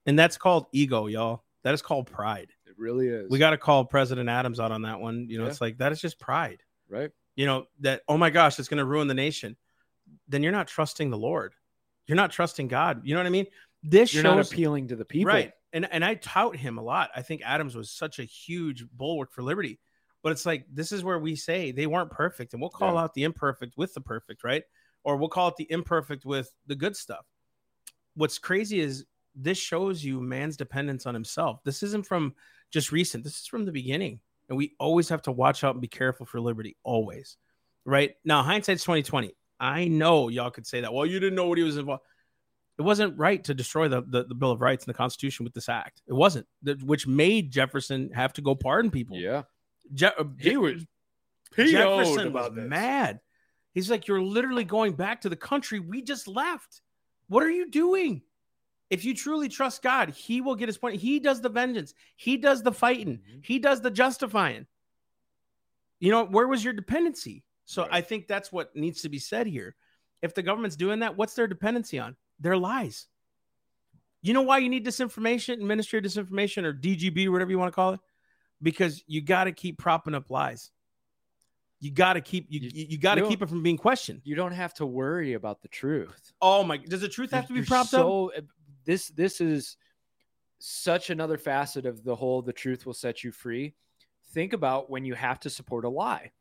[0.06, 1.44] and that's called ego, y'all.
[1.64, 2.50] That is called pride.
[2.66, 3.30] it really is.
[3.30, 5.28] We got to call President Adams out on that one.
[5.30, 5.50] You know, Yeah.
[5.52, 6.64] it's like that is just pride.
[6.90, 7.12] right.
[7.36, 9.56] you know that oh my gosh it's going to ruin the nation
[10.28, 11.54] then you're not trusting the lord
[12.06, 13.46] you're not trusting god you know what i mean
[13.84, 15.32] this You're shows not appealing to the people.
[15.34, 18.84] right and and i tout him a lot i think adams was such a huge
[18.92, 19.80] bulwark for liberty
[20.24, 23.02] but it's like this is where we say they weren't perfect and we'll call Yeah.
[23.02, 24.64] out the imperfect with the perfect right?
[25.04, 27.26] Or we'll call it the imperfect with the good stuff.
[28.16, 29.06] What's crazy is
[29.36, 31.64] this shows you man's dependence on himself.
[31.64, 32.36] This isn't from
[32.72, 35.82] just recent this is from the beginning and we always have to watch out and
[35.82, 37.38] be careful for liberty always
[37.86, 38.12] right?
[38.24, 41.64] Now hindsight's 2020 i know y'all could say that well you didn't know what he
[41.64, 42.02] was involved
[42.80, 45.54] it wasn't right to destroy the, the, the bill of rights and the constitution with
[45.54, 46.02] this act.
[46.08, 46.48] It wasn't
[46.82, 49.18] which made jefferson have to go pardon people.
[49.18, 49.44] Yeah.
[49.94, 50.86] Je- uh, He was
[51.56, 53.20] jefferson was mad.
[53.74, 56.82] He's like you're literally going back to the country we just left.
[57.28, 58.22] What are you doing?
[58.90, 61.00] If you truly trust god he will get his point.
[61.00, 61.94] He does the vengeance.
[62.18, 63.20] He does the fighting.
[63.20, 63.46] Mhm.
[63.46, 64.66] he does the justifying.
[66.00, 67.44] You know where was your dependency?
[67.66, 67.94] So Right.
[67.94, 69.76] i think that's what needs to be said here.
[70.22, 72.16] If the government's doing that what's their dependency on?
[72.40, 73.08] Their lies.
[74.24, 77.72] You know why you need disinformation ministry of disinformation or dgb or whatever you want
[77.72, 78.00] to call it
[78.62, 80.72] because you got to keep propping up lies
[81.84, 84.36] you got to keep you, You- you, got to keep it from being questioned You
[84.36, 86.32] don't have to worry about the truth.
[86.42, 88.42] oh my does the truth have to be propped up so, uh,
[88.86, 89.78] This this is
[90.60, 93.74] such another facet of the whole the truth will set you free.
[94.34, 96.32] Think about when you have to support a lie.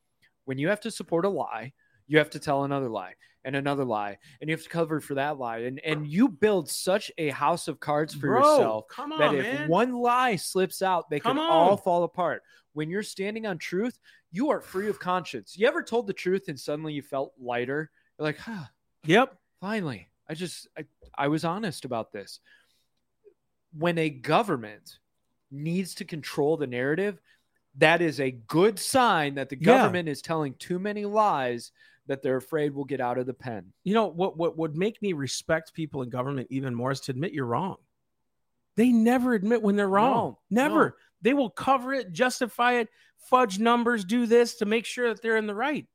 [0.45, 1.73] When you have to support a lie,
[2.11, 5.15] you have to tell another lie and another lie, and you have to cover for
[5.15, 9.13] that lie, and and you build such a house of cards for Bro, yourself come
[9.13, 9.69] on, that if man.
[9.69, 11.51] one lie slips out, they Come can on.
[11.51, 12.43] all fall apart.
[12.73, 13.99] When you're standing on truth,
[14.33, 15.57] you are free of conscience.
[15.57, 17.91] You ever told the truth and suddenly you felt lighter?
[18.19, 18.65] You're like, huh,
[19.05, 19.37] yep.
[19.61, 20.85] finally, I just I,
[21.17, 22.41] I was honest about this.
[23.73, 24.99] When a government
[25.51, 27.21] needs to control the narrative,
[27.79, 29.79] that is a good sign that the Yeah.
[29.79, 31.71] government is telling too many lies
[32.11, 33.73] that they're afraid will get out of the pen.
[33.85, 34.37] You know what?
[34.37, 37.77] What would make me respect people in government even more is to admit you're wrong.
[38.77, 40.37] They never admit when they're wrong.
[40.51, 40.85] No, never.
[40.85, 40.93] no.
[41.23, 45.37] They will cover it, justify it, fudge numbers, do this to make sure that they're
[45.37, 45.87] in the right.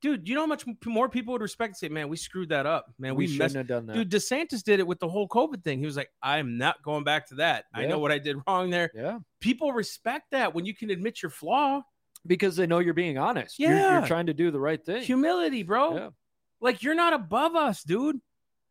[0.00, 2.66] Dude, you know how much more people would respect and say, "Man, we screwed that
[2.66, 3.14] up, man.
[3.14, 3.94] we, We, shouldn't messed." have done that.
[3.94, 5.78] Dude, DeSantis did it with the whole COVID thing.
[5.78, 7.66] He was like, "I'm not going back to that.
[7.72, 11.22] I know what I did wrong there." yeah, People respect that when you can admit
[11.22, 11.82] your flaw.
[12.26, 13.58] Because they know you're being honest.
[13.58, 15.02] You're- you're, trying to do the right thing.
[15.02, 15.96] Humility, bro.
[15.96, 16.08] Yeah.
[16.60, 18.20] Like you're not above us, dude.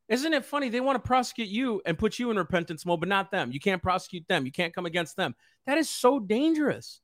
[0.07, 0.69] Isn't it funny?
[0.69, 3.51] They want to prosecute you and put you in repentance mode, but not them.
[3.51, 4.45] You can't prosecute them.
[4.45, 5.35] You can't come against them.
[5.65, 6.99] That is so dangerous.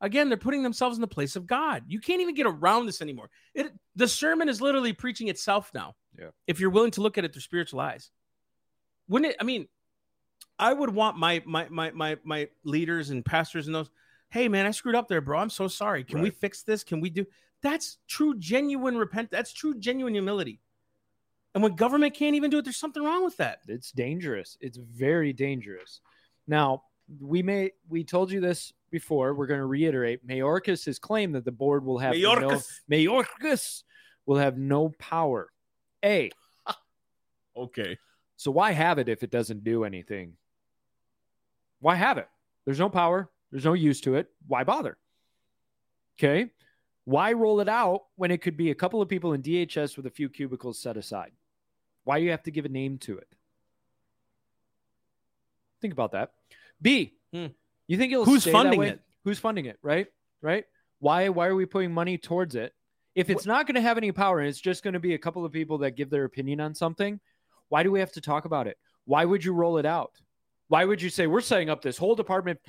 [0.00, 1.84] Again, they're putting themselves in the place of God.
[1.86, 3.28] You can't even get around this anymore.
[3.54, 5.94] It the sermon is literally preaching itself now.
[6.18, 6.28] Yeah.
[6.46, 8.10] If you're willing to look at it through spiritual eyes.
[9.08, 9.36] Wouldn't it?
[9.38, 9.68] I mean,
[10.58, 13.90] I would want my my my my my leaders and pastors and those,
[14.30, 15.38] hey man, I screwed up there, bro.
[15.38, 16.04] I'm so sorry.
[16.04, 16.84] Can we fix this?
[16.84, 17.26] Can we do
[17.62, 19.30] that's true, genuine repent.
[19.30, 20.60] That's true, genuine humility.
[21.54, 23.58] And when government can't even do it, there's something wrong with that.
[23.68, 24.56] it's dangerous.
[24.60, 26.00] It's very dangerous.
[26.46, 26.84] Now,
[27.20, 29.34] we may we told you this before.
[29.34, 30.26] We're going to reiterate.
[30.26, 32.68] Mayorkas has claimed that the board will have no Mayorkas.
[32.90, 33.82] Mayorkas
[34.26, 35.48] will have no power.
[36.04, 36.30] A.
[37.56, 37.98] Okay.
[38.36, 40.34] So why have it if it doesn't do anything?
[41.80, 42.28] Why have it?
[42.64, 43.28] There's no power.
[43.50, 44.28] There's no use to it.
[44.46, 44.96] Why bother?
[46.18, 46.50] Okay.
[47.04, 50.06] Why roll it out when it could be a couple of people in DHS with
[50.06, 51.32] a few cubicles set aside?
[52.04, 53.28] Why do you have to give a name to it?
[55.80, 56.32] Think about that.
[56.80, 57.14] B.
[57.32, 57.46] Hmm.
[57.88, 59.00] You think it'll Who's stay that funding it?
[59.24, 59.78] Who's funding it?
[59.82, 60.06] Right.
[60.42, 60.64] Right.
[60.98, 61.28] Why?
[61.28, 62.74] Why are we putting money towards it?
[63.14, 65.18] If it's not going to have any power and it's just going to be a
[65.18, 67.18] couple of people that give their opinion on something,
[67.68, 68.78] why do we have to talk about it?
[69.04, 70.12] Why would you roll it out?
[70.68, 72.60] Why would you say we're setting up this whole department?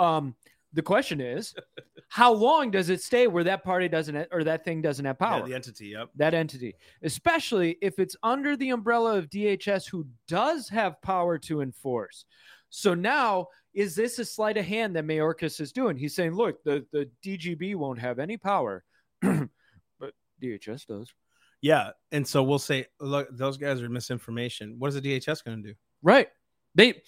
[0.00, 0.34] Um,
[0.72, 1.54] the question is,
[2.08, 5.40] how long does it stay where that party doesn't or that thing doesn't have power?
[5.40, 5.86] Yeah, the entity.
[5.88, 6.10] Yep.
[6.16, 11.60] that entity, especially if it's under the umbrella of DHS, who does have power to
[11.60, 12.24] enforce.
[12.70, 15.96] So now, is this a sleight of hand that Mayorkas is doing?
[15.96, 18.84] He's saying, look, the, the DGB won't have any power,
[19.20, 21.12] but DHS does.
[21.60, 21.90] Yeah.
[22.10, 24.76] And so we'll say, look, those guys are misinformation.
[24.78, 25.74] What is the DHS going to do?
[26.02, 26.28] Right.
[26.74, 27.02] They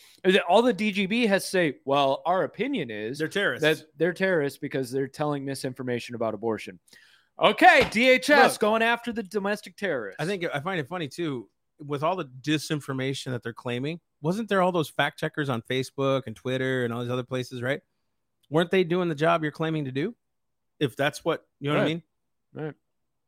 [0.48, 3.62] all the DGB has to say, well, our opinion is They're terrorists.
[3.62, 6.78] that they're terrorists because they're telling misinformation about abortion.
[7.40, 10.20] Okay, DHS Look, going after the domestic terrorists.
[10.20, 11.48] I think I find it funny too,
[11.78, 14.00] with all the disinformation that they're claiming.
[14.20, 17.62] Wasn't there all those fact checkers on Facebook and Twitter and all these other places,
[17.62, 17.80] right?
[18.50, 20.14] Weren't they doing the job you're claiming to do?
[20.78, 22.02] If that's what you know what I mean?
[22.52, 22.74] Right.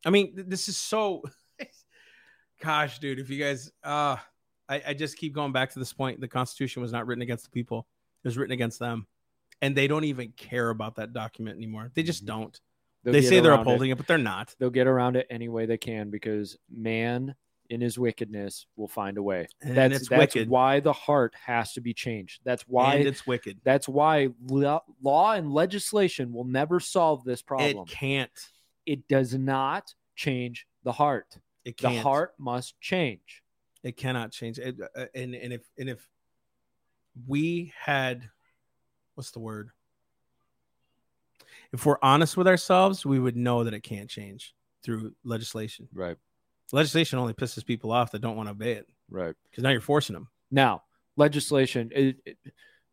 [0.04, 1.22] I mean, th- this is so.
[2.62, 4.16] Gosh, dude, if you guys, uh,
[4.68, 6.20] I, I just keep going back to this point.
[6.20, 7.86] The Constitution was not written against the people;
[8.22, 9.06] it was written against them,
[9.62, 11.90] and they don't even care about that document anymore.
[11.94, 12.28] They just Mhm.
[12.28, 12.60] don't.
[13.02, 13.62] They'll they say they're around it.
[13.62, 14.54] upholding it, but they're not.
[14.58, 17.34] They'll get around it any way they can because man,
[17.68, 19.46] in his wickedness, will find a way.
[19.60, 20.48] And that's that's wicked.
[20.48, 22.40] why the heart has to be changed.
[22.44, 22.94] That's why.
[22.94, 23.60] and it's wicked.
[23.62, 27.86] that's why law and legislation will never solve this problem.
[27.86, 28.30] It can't.
[28.86, 31.38] It does not change the heart.
[31.64, 32.02] It The can't.
[32.02, 33.42] heart must change.
[33.84, 34.58] It cannot change.
[34.58, 36.04] It, uh, and and if and if
[37.28, 38.28] we had,
[39.14, 39.70] what's the word?
[41.72, 45.88] If we're honest with ourselves, we would know that it can't change through legislation.
[45.92, 46.16] Right.
[46.72, 49.34] Legislation only pisses people off that don't want to obey it Right.
[49.50, 50.28] because now you're forcing them.
[50.50, 50.82] Now,
[51.16, 51.90] legislation.
[51.94, 52.38] It, it-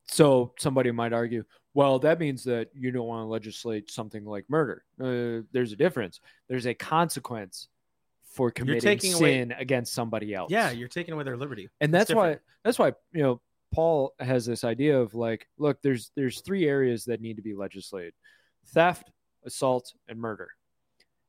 [0.06, 4.43] so somebody might argue, well, that means that you don't want to legislate something like
[4.49, 4.84] murder.
[4.99, 6.19] Uh, there's a difference.
[6.49, 7.69] There's a consequence
[8.33, 10.51] for committing taking away- sin against somebody else.
[10.51, 11.69] Yeah, you're taking away their liberty.
[11.79, 13.41] and that's why that's why you know
[13.73, 17.53] Paul has this idea of like, look, there's there's three areas that need to be
[17.53, 18.13] legislated:
[18.67, 19.11] theft,
[19.45, 20.49] assault, and murder.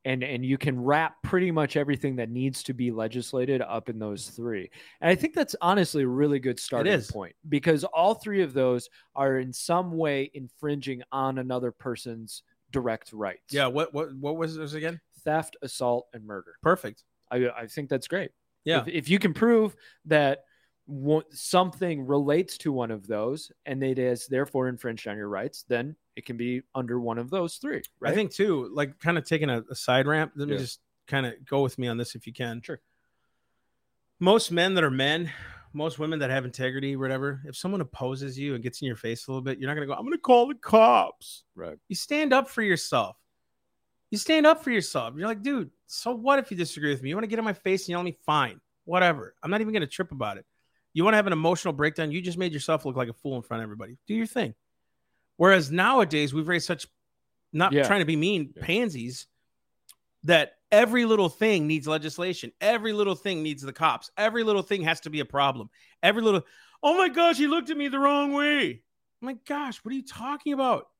[0.04, 4.00] And and you can wrap pretty much everything that needs to be legislated up in
[4.00, 4.68] those three.
[5.00, 8.88] And I think that's honestly a really good starting point because all three of those
[9.14, 13.52] are in some way infringing on another person's direct rights.
[13.52, 13.68] Yeah.
[13.68, 15.00] What what what was this again?
[15.24, 16.54] Theft, assault, and murder.
[16.62, 17.04] Perfect.
[17.30, 18.30] I, I think that's great.
[18.64, 18.82] Yeah.
[18.82, 19.74] If, if you can prove
[20.06, 20.44] that
[20.86, 25.64] one, something relates to one of those and it is therefore infringed on your rights,
[25.68, 27.82] then it can be under one of those three.
[28.00, 28.12] Right?
[28.12, 30.32] I think too, like kind of taking a, a side ramp.
[30.36, 30.60] Let me Yeah.
[30.60, 32.60] just kind of go with me on this if you can.
[32.62, 32.80] Sure.
[34.20, 35.32] Most men that are men,
[35.72, 39.26] most women that have integrity, whatever, if someone opposes you and gets in your face
[39.26, 41.44] a little bit, you're not going to go, I'm going to call the cops.
[41.56, 41.78] Right.
[41.88, 43.16] You stand up for yourself.
[44.12, 45.14] You stand up for yourself.
[45.16, 47.08] You're like, dude, so what if you disagree with me?
[47.08, 48.14] You want to get in my face and yell at me?
[48.26, 48.60] Fine.
[48.84, 49.34] Whatever.
[49.42, 50.44] I'm not even going to trip about it.
[50.92, 52.12] You want to have an emotional breakdown?
[52.12, 53.96] You just made yourself look like a fool in front of everybody.
[54.06, 54.54] Do your thing.
[55.38, 56.86] Whereas nowadays, we've raised such,
[57.54, 57.84] not Yeah.
[57.84, 58.62] trying to be mean, Yeah.
[58.62, 59.28] pansies,
[60.24, 62.52] that every little thing needs legislation.
[62.60, 64.10] Every little thing needs the cops.
[64.18, 65.70] Every little thing has to be a problem.
[66.02, 66.42] Every little,
[66.82, 68.82] oh my gosh, he looked at me the wrong way.
[69.22, 70.90] Oh my gosh, what are you talking about?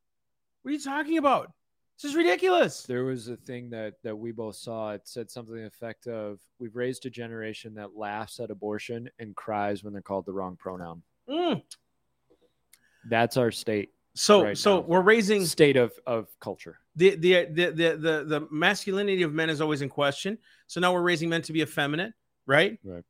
[0.62, 1.52] What are you talking about?
[2.00, 2.82] This is ridiculous.
[2.82, 4.90] there was a thing that that we both saw.
[4.92, 9.08] It said something to the effect of, "We've raised a generation that laughs at abortion
[9.18, 11.62] and cries when they're called the wrong pronoun." Mm.
[13.08, 14.80] That's our state So, Right so now.
[14.86, 16.78] we're raising state of of culture.
[16.96, 20.38] the, the the the the the masculinity of men is always in question.
[20.66, 22.12] So now we're raising men to be effeminate,
[22.46, 22.78] right?
[22.84, 23.04] Right.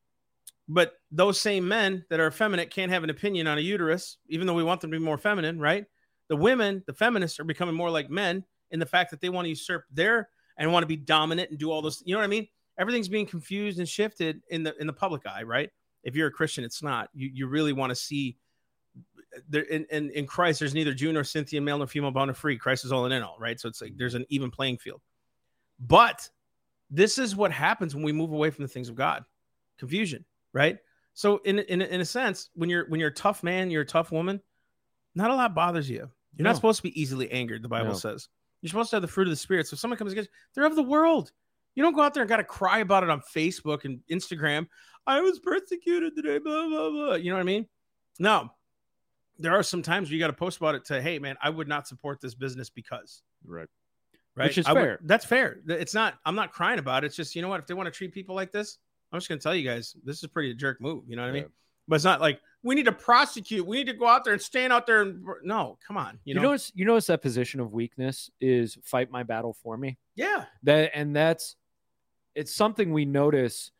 [0.68, 4.47] But those same men that are effeminate can't have an opinion on a uterus, even
[4.47, 5.87] though we want them to be more feminine, right?
[6.29, 9.45] The women, the feminists, are becoming more like men in the fact that they want
[9.45, 12.03] to usurp their and want to be dominant and do all those.
[12.05, 12.49] You know what I mean?
[12.79, 15.71] Everything's being confused and shifted in the in the public eye, right?
[16.03, 17.09] If you're a Christian, it's not.
[17.15, 18.37] You you really want to see
[19.49, 20.59] there in, in in Christ.
[20.59, 22.57] There's neither Jew nor Scythian, male nor female, bond or free.
[22.57, 23.61] Christ is all and in all, right?
[23.61, 25.01] So it's like there's an even playing field.
[25.79, 26.29] But
[26.91, 29.25] this is what happens when we move away from the things of God,
[29.79, 30.79] confusion, right?
[31.15, 33.87] So in in in a sense, when you're when you're a tough man, you're a
[33.87, 34.41] tough woman.
[35.15, 36.11] Not a lot bothers you.
[36.37, 36.51] You're No.
[36.51, 37.63] not supposed to be easily angered.
[37.63, 37.95] The Bible No.
[37.95, 38.29] says
[38.62, 39.66] you're supposed to have the fruit of the spirit.
[39.66, 41.33] So if someone comes against, you, they're of the world.
[41.75, 44.66] You don't go out there and got to cry about it on Facebook and Instagram.
[45.07, 46.38] I was persecuted today.
[46.38, 47.14] Blah blah blah.
[47.14, 47.66] You know what I mean?
[48.18, 48.51] No.
[49.38, 51.51] There are some times where you got to post about it to, hey man, I
[51.51, 53.66] would not support this business because Right.
[54.37, 54.48] right?
[54.48, 55.61] Which is I would- that's fair.
[55.66, 56.14] It's not.
[56.25, 57.07] I'm not crying about it.
[57.09, 57.61] It's just you know what?
[57.61, 58.79] If they want to treat people like this,
[59.11, 61.05] I'm just gonna tell you guys this is pretty a jerk move.
[61.09, 61.46] You know what I mean?
[61.88, 63.66] But it's not like we need to prosecute.
[63.66, 66.18] We need to go out there and stand out there and no, come on.
[66.25, 66.42] You You, know?
[66.42, 69.98] notice you notice that position of weakness is fight my battle for me.
[70.14, 70.44] yeah.
[70.62, 71.57] That and that's
[72.35, 73.70] it's something we notice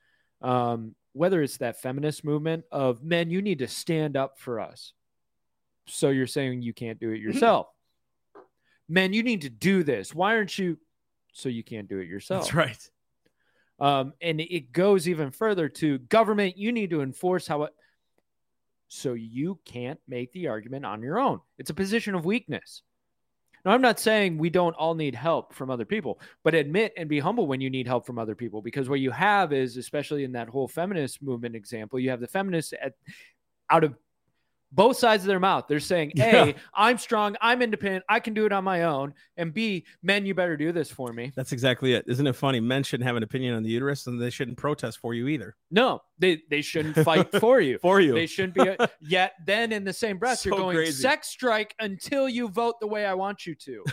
[0.43, 4.93] um whether it's that feminist movement of men you need to stand up for us.
[5.87, 7.69] So you're saying you can't do it yourself.
[8.89, 10.15] Men you need to do this.
[10.15, 10.79] Why aren't you
[11.33, 12.45] so you can't do it yourself?
[12.45, 12.91] That's right.
[13.81, 16.57] Um, and it goes even further to government.
[16.57, 17.73] You need to enforce how it.
[18.95, 21.41] So you can't make the argument on your own.
[21.57, 22.83] It's a position of weakness.
[23.65, 27.09] Now, I'm not saying we don't all need help from other people, but admit and
[27.09, 28.61] be humble when you need help from other people.
[28.61, 32.27] Because what you have is, especially in that whole feminist movement example, you have the
[32.27, 32.93] feminists at
[33.71, 33.95] out of
[34.73, 35.67] both sides of their mouth.
[35.69, 36.53] They're saying, Yeah.
[36.75, 39.15] I'm strong, I'm independent, I can do it on my own.
[39.37, 41.33] And B, men, you better do this for me.
[41.37, 42.05] That's exactly it.
[42.09, 42.61] Isn't it funny?
[42.61, 45.55] Men shouldn't have an opinion on the uterus, and they shouldn't protest for you either.
[45.71, 47.79] No, they they shouldn't fight for you.
[47.79, 48.15] For you.
[48.15, 48.63] They shouldn't be.
[48.63, 51.03] A, yet then, in the same breath, you're going crazy.
[51.03, 53.85] sex strike until you vote the way I want you to.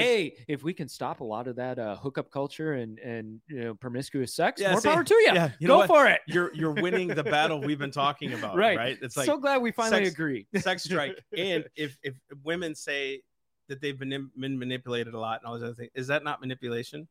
[0.00, 3.60] Hey, if we can stop a lot of that uh, hookup culture and and you
[3.60, 5.30] know promiscuous sex, Yeah, more see, power to you.
[5.34, 6.20] yeah, you Go for it.
[6.26, 8.56] you're you're winning the battle we've been talking about.
[8.56, 8.76] Right.
[8.76, 8.98] Right.
[9.02, 10.46] It's like so glad we finally sex- agree.
[10.58, 11.18] sex strike.
[11.36, 13.22] and if if women say
[13.68, 16.40] that they've been, been manipulated a lot and all those other things, is that not
[16.40, 17.08] manipulation?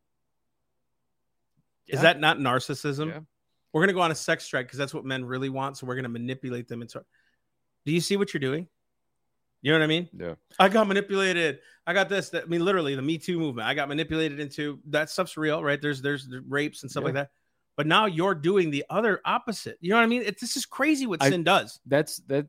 [1.87, 3.07] Is that not narcissism?
[3.09, 3.19] Yeah.
[3.73, 5.77] We're gonna go on a sex strike because that's what men really want.
[5.77, 7.03] So we're gonna manipulate them into.
[7.85, 8.67] Do you see what you're doing?
[9.61, 10.09] You know what I mean?
[10.17, 10.33] Yeah.
[10.59, 11.59] I got manipulated.
[11.85, 12.29] I got this.
[12.29, 13.67] That I mean, literally, the Me Too movement.
[13.67, 15.81] I got manipulated into that stuff's real, right?
[15.81, 17.05] There's there's rapes and stuff Yeah.
[17.05, 17.29] like that.
[17.77, 19.77] But now you're doing the other opposite.
[19.81, 20.23] You know what I mean?
[20.23, 21.79] It, this is crazy what I- sin does.
[21.85, 22.47] That's that.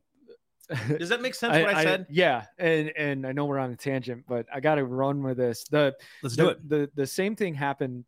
[0.98, 1.52] Does that make sense?
[1.52, 2.06] what I said?
[2.08, 5.36] yeah, and and I know we're on a tangent, but I got to run with
[5.36, 5.64] this.
[5.64, 6.68] The Let's the, do it.
[6.68, 8.04] The the same thing happened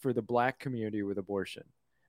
[0.00, 1.62] for the black community with abortion.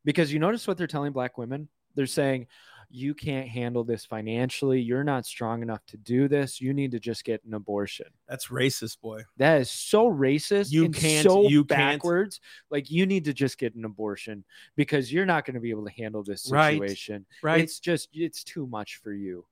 [0.04, 1.67] Because you notice what they're telling black women?
[1.96, 2.48] They're saying
[2.95, 4.79] you can't handle this financially.
[4.79, 6.62] You're not strong enough to do this.
[6.62, 8.06] You need to just get an abortion.
[8.29, 9.23] That's racist, boy.
[9.37, 10.71] That is so racist.
[10.71, 12.00] You can't- So you can't.
[12.00, 12.39] backwards.
[12.69, 14.44] Like you need to just get an abortion
[14.75, 16.56] because you're not going to be able to handle this situation.
[16.79, 16.79] Right.
[16.89, 17.25] situation.
[17.41, 17.62] Right.
[17.62, 19.46] It's just it's too much for you.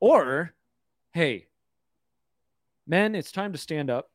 [0.00, 0.52] Or,
[1.12, 1.46] hey,
[2.88, 4.10] men, it's time to stand up.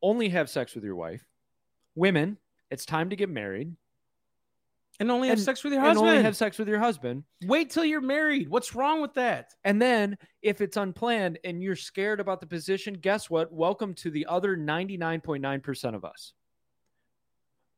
[0.00, 1.22] Only have sex with your wife.
[1.94, 2.38] Women,
[2.70, 3.74] it's time to get married
[5.00, 6.08] and only have and- sex with your and husband.
[6.10, 7.24] only have sex with your husband.
[7.46, 8.48] Wait till you're married.
[8.48, 9.52] What's wrong with that?
[9.64, 13.52] And then if it's unplanned and you're scared about the position, guess what?
[13.52, 16.32] Welcome to the other 99.9% of us.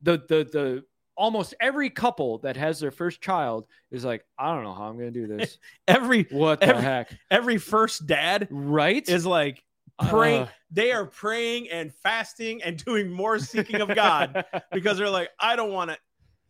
[0.03, 0.85] The the the
[1.17, 4.99] almost every couple that has their first child is like, I don't know how I'm
[4.99, 5.59] going to do this.
[5.87, 7.13] Every what the Every- heck?
[7.31, 9.07] every first dad Right?
[9.09, 9.63] is like
[10.09, 10.43] praying.
[10.45, 15.29] Uh, they are praying and fasting and doing more seeking of God because they're like,
[15.39, 15.99] I don't want to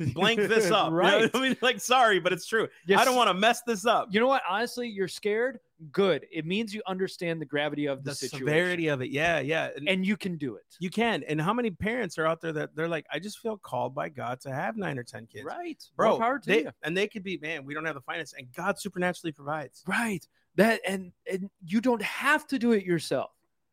[0.15, 0.87] blank this up.
[0.87, 1.31] You know right.
[1.35, 2.69] I mean, like, sorry, but it's true.
[2.87, 3.01] Yes.
[3.01, 4.09] I don't want to mess this up.
[4.11, 4.43] You know what?
[4.49, 5.59] Honestly, you're scared.
[5.91, 6.27] Good.
[6.31, 8.47] It means you understand the gravity of the, the situation.
[8.47, 9.11] severity of it.
[9.11, 9.71] Yeah, yeah.
[9.77, 10.65] And, and you can do it.
[10.79, 11.25] you can.
[11.25, 14.09] And how many parents are out there that they're like, I just feel called by
[14.09, 15.45] God to have nine or 10 kids.
[15.45, 15.83] Right.
[15.97, 18.79] Bro, More they, and they could be, man, we don't have the finance, and God
[18.79, 19.83] supernaturally provides.
[19.87, 20.27] Right.
[20.57, 23.31] That and and you don't have to do it yourself.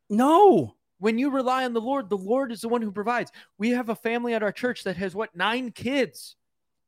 [0.08, 0.74] No.
[1.00, 3.32] When you rely on the Lord, the Lord is the one who provides.
[3.58, 6.36] We have a family at our church that has what nine kids,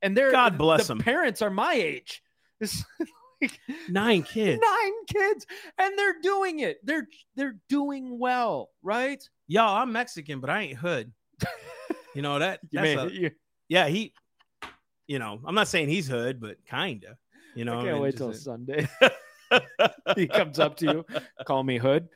[0.02, 0.98] and they're God bless the them.
[1.00, 2.22] Parents are my age.
[2.60, 2.84] It's
[3.42, 3.58] like
[3.88, 4.62] Nine kids.
[4.62, 5.46] nine kids,
[5.76, 6.78] and they're doing it.
[6.86, 9.20] They're they're doing well, right?
[9.48, 11.10] Y'all, I'm Mexican, but I ain't hood.
[12.14, 12.60] You know that?
[12.70, 12.94] You may-
[13.26, 13.30] a-
[13.68, 14.12] yeah, he,
[15.08, 17.16] you know, I'm not saying he's hood, but kinda.
[17.56, 18.02] You know, I can't mean?
[18.02, 18.86] wait till Sunday.
[20.14, 21.06] he comes up to you,
[21.44, 22.08] call me Hood.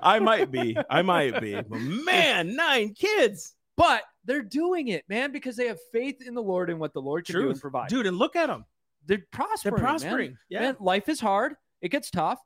[0.00, 0.76] I might be.
[0.90, 1.54] I might be.
[1.54, 3.54] But man, nine kids.
[3.76, 7.00] But they're doing it, man, because they have faith in the Lord and what the
[7.02, 7.88] Lord can do and provide.
[7.88, 8.64] Dude, and look at them.
[9.06, 9.74] they're prospering.
[9.74, 10.30] They're prospering.
[10.30, 10.38] man.
[10.48, 10.60] Yeah.
[10.60, 11.54] Man, life is hard.
[11.82, 12.38] It gets tough,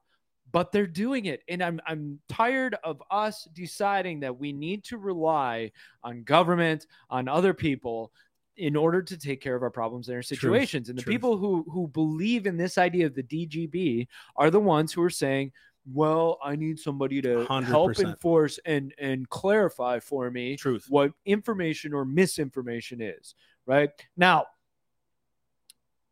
[0.50, 1.42] but they're doing it.
[1.48, 7.28] And I'm I'm tired of us deciding that we need to rely on government, on
[7.28, 8.11] other people
[8.56, 10.88] in order to take care of our problems and our situations.
[10.88, 11.12] and the Truth.
[11.14, 15.11] people who who believe in this idea of the DGB are the ones who are
[15.11, 15.52] saying,
[15.93, 18.05] "Well, I need somebody to help 100%.
[18.05, 20.86] enforce and and clarify for me Truth.
[20.89, 23.34] what information or misinformation is."
[23.66, 24.47] Right now,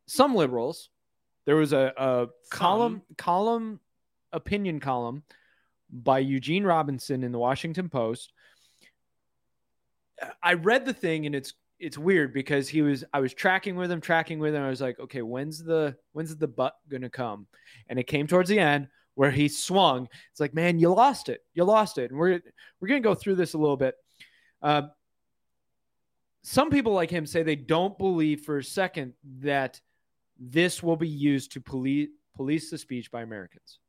[0.07, 0.89] some liberals,
[1.45, 3.79] there was a, a column column
[4.33, 5.23] opinion column
[5.89, 8.33] by Eugene Robinson in the Washington Post.
[10.41, 13.91] I read the thing and it's it's weird because he was I was tracking with
[13.91, 14.63] him, tracking with him.
[14.63, 17.47] I was like, okay, when's the when's the butt gonna come?
[17.87, 18.87] And it came towards the end
[19.17, 20.07] where he swung.
[20.29, 21.43] It's like, man, you lost it.
[21.55, 22.11] You lost it.
[22.11, 22.39] And we're
[22.79, 23.95] we're gonna go through this a little bit.
[24.61, 24.91] Um,
[26.43, 29.81] some people like him say they don't believe for a second that
[30.39, 33.79] this will be used to police police the speech by Americans.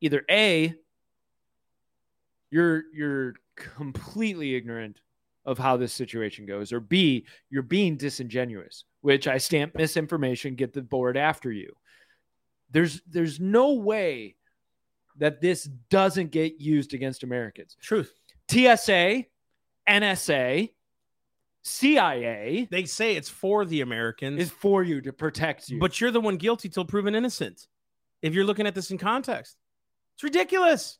[0.00, 0.74] Either A,
[2.50, 5.00] you're you're completely ignorant
[5.44, 10.72] of how this situation goes, or B, you're being disingenuous, which I stamp misinformation, get
[10.72, 11.72] the board after you.
[12.72, 14.36] There's there's no way
[15.18, 17.76] that this doesn't get used against Americans.
[17.80, 18.12] Truth.
[18.50, 19.24] TSA,
[19.88, 20.70] NSA,
[21.62, 25.78] CIA They say it's for the Americans, is for you to protect you.
[25.78, 27.68] but you're the one guilty till proven innocent.
[28.20, 29.56] If you're looking at this in context,
[30.14, 30.98] it's ridiculous.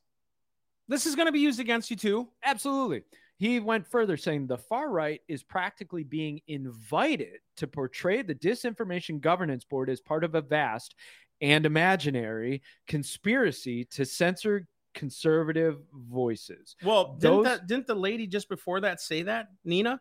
[0.88, 2.28] This is going to be used against you too.
[2.44, 3.02] Absolutely.
[3.38, 9.20] He went further, saying the far right is practically being invited to portray the Disinformation
[9.20, 10.94] Governance Board as part of a vast
[11.42, 16.76] and imaginary conspiracy to censor conservative voices.
[16.82, 20.00] Well, didn't Those- that didn't the lady just before that say that, Nina?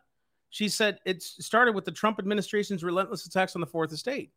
[0.50, 4.30] She said it started with the Trump administration's relentless attacks on the fourth estate.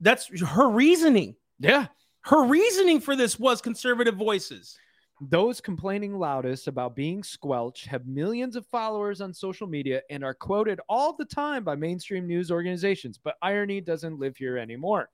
[0.00, 1.36] That's her reasoning.
[1.60, 1.86] Yeah.
[2.22, 4.76] Her reasoning for this was conservative voices.
[5.20, 10.34] Those complaining loudest about being squelched have millions of followers on social media and are
[10.34, 13.16] quoted all the time by mainstream news organizations.
[13.22, 15.08] But irony doesn't live here anymore.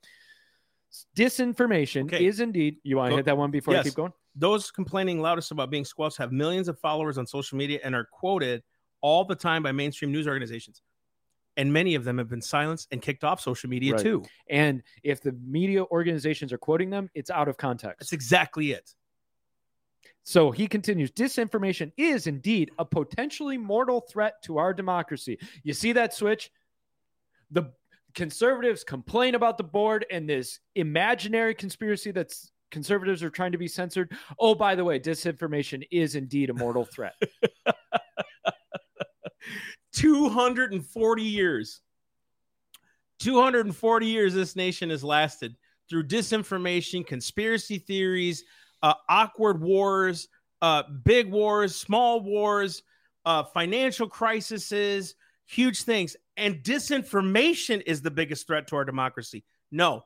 [1.16, 2.24] Disinformation Okay.
[2.24, 2.76] is indeed.
[2.82, 4.12] You want to hit that one before I keep going?
[4.34, 8.06] Those complaining loudest about being squelched have millions of followers on social media and are
[8.12, 8.62] quoted
[9.00, 10.82] all the time by mainstream news organizations.
[11.56, 14.02] And many of them have been silenced and kicked off social media Right.
[14.02, 14.22] too.
[14.48, 17.98] And if the media organizations are quoting them, it's out of context.
[18.00, 18.94] That's exactly it.
[20.22, 25.38] So he continues disinformation is indeed a potentially mortal threat to our democracy.
[25.62, 26.50] You see that switch?
[27.50, 27.72] The
[28.14, 33.68] conservatives complain about the board and this imaginary conspiracy that's conservatives are trying to be
[33.68, 34.12] censored.
[34.38, 37.14] Oh, by the way, disinformation is indeed a mortal threat.
[39.92, 41.80] 240 years.
[43.18, 45.56] 240 years this nation has lasted
[45.88, 48.44] through disinformation, conspiracy theories,
[48.82, 50.28] uh, awkward wars,
[50.62, 52.82] uh, big wars, small wars,
[53.26, 55.14] uh, financial crises,
[55.46, 56.16] huge things.
[56.40, 59.44] And disinformation is the biggest threat to our democracy.
[59.70, 60.04] No.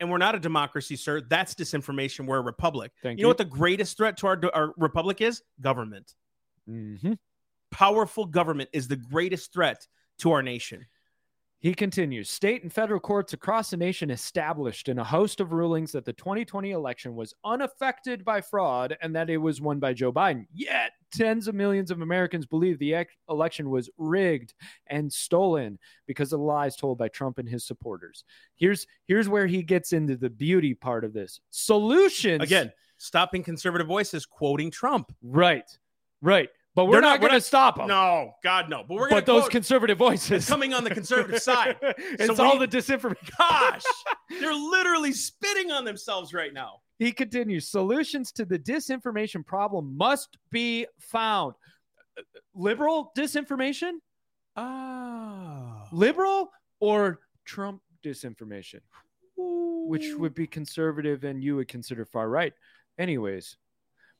[0.00, 1.22] And we're not a democracy, sir.
[1.22, 2.26] That's disinformation.
[2.26, 2.92] We're a republic.
[3.02, 5.42] Thank you know what the greatest threat to our, our republic is?
[5.60, 6.14] Government
[6.68, 7.18] Mhm.
[7.70, 9.86] powerful government is the greatest threat
[10.18, 10.86] to our nation.
[11.62, 15.92] He continues State and federal courts across the nation established in a host of rulings
[15.92, 20.12] that the 2020 election was unaffected by fraud and that it was won by Joe
[20.12, 20.46] Biden.
[20.52, 24.54] Yet, tens of millions of Americans believe the ec- election was rigged
[24.88, 28.24] and stolen because of the lies told by Trump and his supporters.
[28.56, 31.40] Here's here's where he gets into the beauty part of this.
[31.50, 35.14] Solutions Again, stopping conservative voices quoting Trump.
[35.22, 35.70] Right.
[36.20, 36.48] Right.
[36.74, 37.88] But we're They're not, not- going to stop them.
[37.88, 38.78] No, God, no.
[38.88, 41.76] But we're going but to those conservative voices coming on the conservative side.
[41.82, 43.16] it's So all we- the disinformation.
[43.38, 43.82] Gosh,
[44.40, 46.76] they're literally spitting on themselves right now.
[46.98, 51.54] He continues solutions to the disinformation problem must be found.
[52.54, 53.92] Liberal disinformation?
[54.56, 55.84] Oh.
[55.92, 56.50] Liberal
[56.80, 58.80] or Trump disinformation?
[59.36, 62.52] Which would be conservative and you would consider far right.
[62.98, 63.56] Anyways,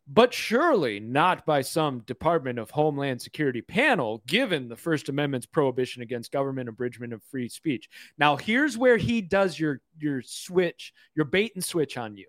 [0.07, 6.03] but surely not by some Department of Homeland Security panel, given the First Amendment's prohibition
[6.03, 7.88] against government abridgment of free speech.
[8.18, 12.26] Now, here's where he does your your switch, your bait and switch on you.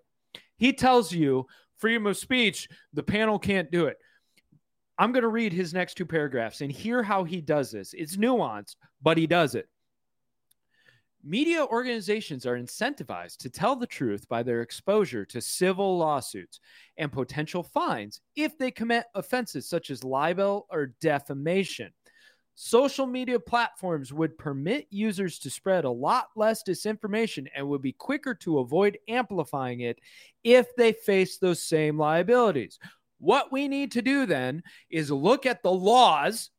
[0.56, 1.46] He tells you
[1.78, 3.98] freedom of speech, the panel can't do it.
[4.96, 7.94] I'm going to read his next two paragraphs and hear how he does this.
[7.94, 9.68] It's nuanced, but he does it.
[11.26, 16.60] Media organizations are incentivized to tell the truth by their exposure to civil lawsuits
[16.98, 21.90] and potential fines if they commit offenses such as libel or defamation.
[22.56, 27.92] Social media platforms would permit users to spread a lot less disinformation and would be
[27.92, 29.98] quicker to avoid amplifying it
[30.44, 32.78] if they face those same liabilities.
[33.18, 36.50] What we need to do then is look at the laws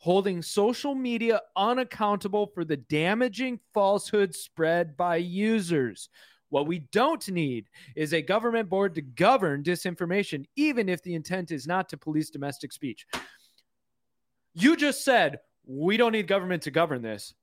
[0.00, 6.08] holding social media unaccountable for the damaging falsehoods spread by users.
[6.48, 11.52] What we don't need is a government board to govern disinformation, even if the intent
[11.52, 13.06] is not to police domestic speech.
[14.54, 17.34] You just said we don't need government to govern this,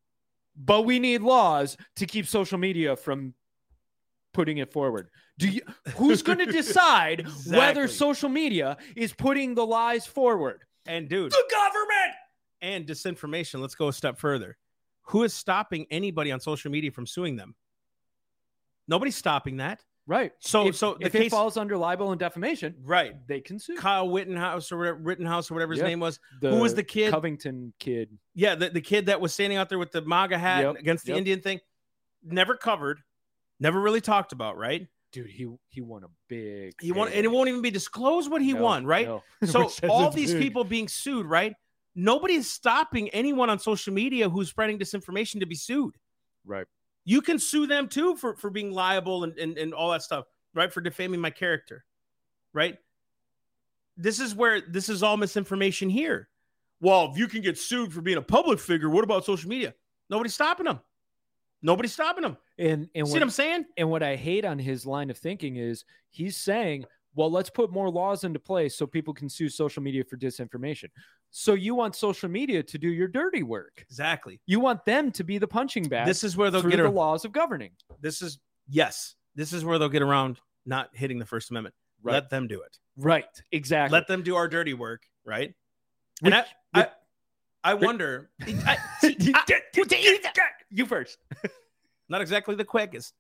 [0.57, 3.35] but we need laws to keep social media from
[4.33, 5.09] putting it forward.
[5.37, 5.61] Do you
[5.95, 10.63] who's going to decide whether social media is putting the lies forward?
[10.87, 12.15] And dude, The government.
[12.61, 13.59] And disinformation.
[13.61, 14.57] Let's go a step further.
[15.03, 17.55] Who is stopping anybody on social media from suing them?
[18.87, 19.83] Nobody's stopping that.
[20.05, 20.31] Right.
[20.39, 23.15] So, if, so the if case, it falls under libel and defamation, right?
[23.27, 23.75] they can sue.
[23.75, 25.87] Kyle Wittenhouse or whatever, Rittenhouse or whatever his Yep.
[25.87, 26.19] name was.
[26.39, 27.11] who was the kid?
[27.11, 28.17] Covington kid.
[28.33, 31.05] Yeah, the, the kid that was standing out there with the MAGA hat Yep, against
[31.05, 31.17] the yep.
[31.17, 31.59] Indian thing.
[32.23, 33.01] Never covered,
[33.59, 34.87] never really talked about, right?
[35.11, 36.73] Dude, he he won a big.
[36.81, 39.07] He won, and it won't even be disclosed what he No, won, right?
[39.07, 39.23] no.
[39.45, 40.41] So all these big.
[40.41, 41.53] people being sued, right?
[41.99, 45.95] Nobody's stopping anyone on social media who's spreading disinformation to be sued.
[46.45, 46.67] Right.
[47.05, 50.25] You can sue them too for, for being liable and, and, and all that stuff,
[50.53, 50.71] right?
[50.71, 51.85] For defaming my character,
[52.53, 52.77] right?
[53.97, 56.29] This is where this is all misinformation here.
[56.81, 59.73] Well, if you can get sued for being a public figure, what about social media?
[60.07, 60.79] Nobody's stopping them.
[61.63, 62.37] Nobody's stopping them.
[62.59, 63.65] And and See what, what I'm saying?
[63.75, 66.85] and what I hate on his line of thinking is he's saying,
[67.17, 70.85] well, let's put more laws into place so people can sue social media for disinformation.
[71.31, 73.83] So you want social media to do your dirty work.
[73.89, 74.39] Exactly.
[74.45, 77.25] You want them to be the punching bag This is where they'll get the laws
[77.25, 77.71] of governing.
[77.99, 78.37] this is
[78.69, 79.15] yes.
[79.33, 81.73] This is where they'll get around not hitting the First Amendment.
[82.03, 82.13] Right.
[82.13, 82.77] Let them do it.
[82.95, 83.25] Right.
[83.51, 83.97] Exactly.
[83.97, 85.55] Let them do our dirty work, right?
[86.21, 86.87] Which- and I, I,
[87.63, 88.29] I wonder.
[88.41, 88.77] I-
[90.69, 91.17] you first.
[92.09, 93.13] not exactly the quickest.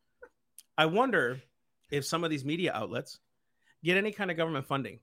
[0.77, 1.41] I wonder
[1.89, 3.19] if some of these media outlets
[3.87, 4.99] get any kind of government funding,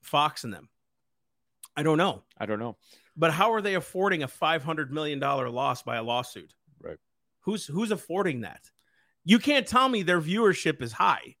[0.00, 0.68] Fox and them.
[1.76, 2.76] I don't know, I don't know.
[3.16, 6.54] but how are they affording a five hundred million dollar loss by a lawsuit?
[6.82, 6.98] Right.
[7.40, 8.70] Who's who's affording that?
[9.24, 11.36] You can't tell me their viewership is high.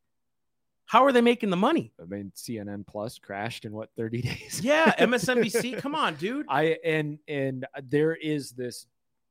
[0.86, 1.92] How are they making the money?
[2.00, 4.60] I mean, CNN Plus crashed in what 30 days?
[4.62, 5.78] Yeah, MSNBC.
[5.78, 6.46] come on, dude.
[6.48, 8.86] I and and there is this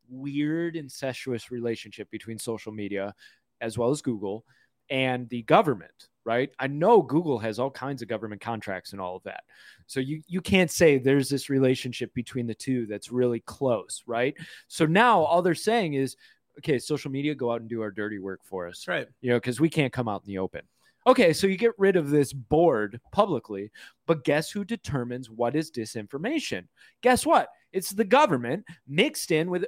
[0.10, 3.16] weird incestuous relationship between social media
[3.62, 4.44] as well as Google
[4.92, 6.52] and the government, right?
[6.60, 9.44] I know Google has all kinds of government contracts and all of that.
[9.88, 14.36] So you you can't say there's this relationship between the two that's really close, right?
[14.68, 16.16] So now all they're saying is
[16.60, 19.08] okay, social media go out and do our dirty work for us right.
[19.22, 20.62] you know, because we can't come out in the open.
[21.08, 23.72] Okay, so you get rid of this board publicly,
[24.06, 26.68] but guess who determines what is disinformation?
[27.02, 27.48] Guess what?
[27.72, 29.66] It's the government mixed in with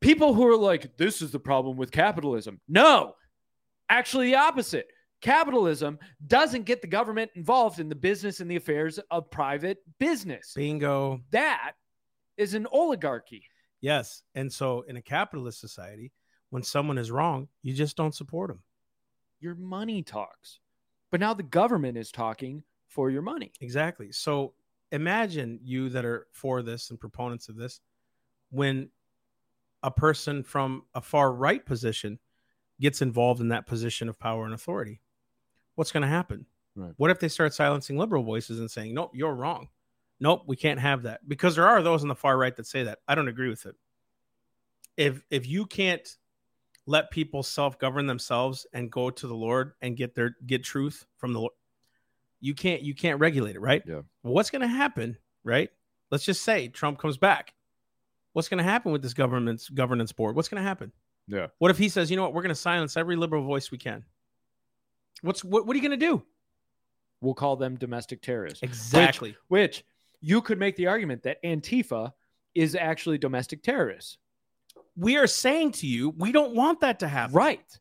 [0.00, 2.60] people who are like, this is the problem with capitalism.
[2.68, 3.14] No,
[3.88, 4.88] actually, the opposite.
[5.20, 10.52] Capitalism doesn't get the government involved in the business and the affairs of private business.
[10.54, 11.20] Bingo.
[11.30, 11.72] That
[12.36, 13.44] is an oligarchy.
[13.80, 14.22] Yes.
[14.34, 16.12] And so in a capitalist society,
[16.50, 18.62] when someone is wrong, you just don't support them.
[19.40, 20.60] Your money talks.
[21.10, 23.52] But now the government is talking for your money.
[23.60, 24.12] Exactly.
[24.12, 24.54] So
[24.92, 27.80] imagine you that are for this and proponents of this
[28.50, 28.90] when
[29.82, 32.18] a person from a far right position
[32.80, 35.00] gets involved in that position of power and authority?
[35.74, 36.46] What's going to happen?
[36.74, 36.92] Right.
[36.96, 39.68] What if they start silencing liberal voices and saying, "Nope, you're wrong.
[40.20, 42.82] Nope, we can't have that." Because there are those on the far right that say
[42.82, 42.98] that.
[43.08, 43.76] I don't agree with it.
[44.96, 46.06] If if you can't
[46.86, 51.32] let people self-govern themselves and go to the Lord and get their get truth from
[51.32, 51.52] the Lord,
[52.40, 53.82] you can't you can't regulate it, right?
[53.86, 54.02] Yeah.
[54.22, 55.70] What's going to happen, right?
[56.10, 57.54] Let's just say Trump comes back.
[58.34, 60.36] What's going to happen with this government's governance board?
[60.36, 60.92] What's going to happen?
[61.28, 61.48] Yeah.
[61.58, 63.78] What if he says, you know what, we're going to silence every liberal voice we
[63.78, 64.04] can?
[65.22, 65.66] What's what?
[65.66, 66.22] What are you going to do?
[67.20, 68.62] We'll call them domestic terrorists.
[68.62, 69.36] Exactly.
[69.48, 69.84] Which
[70.20, 72.12] you could make the argument that Antifa
[72.54, 74.18] is actually domestic terrorists.
[74.96, 77.34] we are saying to you, we don't want that to happen.
[77.34, 77.78] Right.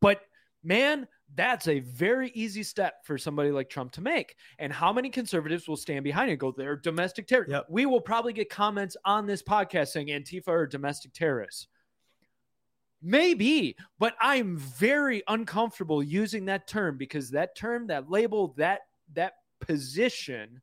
[0.00, 0.20] But
[0.62, 4.36] man, that's a very easy step for somebody like Trump to make.
[4.58, 7.52] And how many conservatives will stand behind it and go, they're domestic terrorists?
[7.52, 7.66] Yep.
[7.68, 11.66] We will probably get comments on this podcast saying Antifa are domestic terrorists.
[13.02, 18.80] Maybe, but I'm very uncomfortable using that term because that term, that label, that
[19.14, 20.60] that position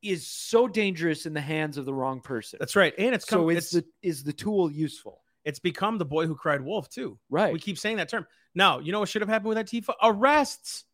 [0.00, 2.58] is so dangerous in the hands of the wrong person.
[2.60, 2.94] That's right.
[2.98, 5.22] And it's come, so it's it's, the is the tool useful?
[5.44, 7.18] it's become the boy who cried wolf too.
[7.30, 7.52] Right.
[7.52, 8.26] We keep saying that term.
[8.54, 9.94] Now, you know what should have happened with Antifa?
[10.02, 10.84] Arrests,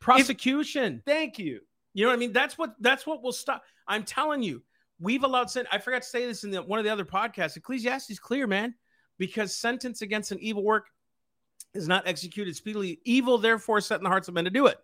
[0.00, 1.02] prosecution.
[1.04, 1.60] Thank you.
[1.94, 2.32] you know what I mean?
[2.32, 3.62] That's what that's what will stop.
[3.86, 4.62] I'm telling you,
[5.00, 5.66] we've allowed sin.
[5.70, 7.56] I forgot to say this in the, one of the other podcasts.
[7.56, 8.74] Ecclesiastes clear, man,
[9.18, 10.86] because sentence against an evil work
[11.74, 13.00] is not executed speedily.
[13.04, 14.78] Evil, therefore, set in the hearts of men to do it.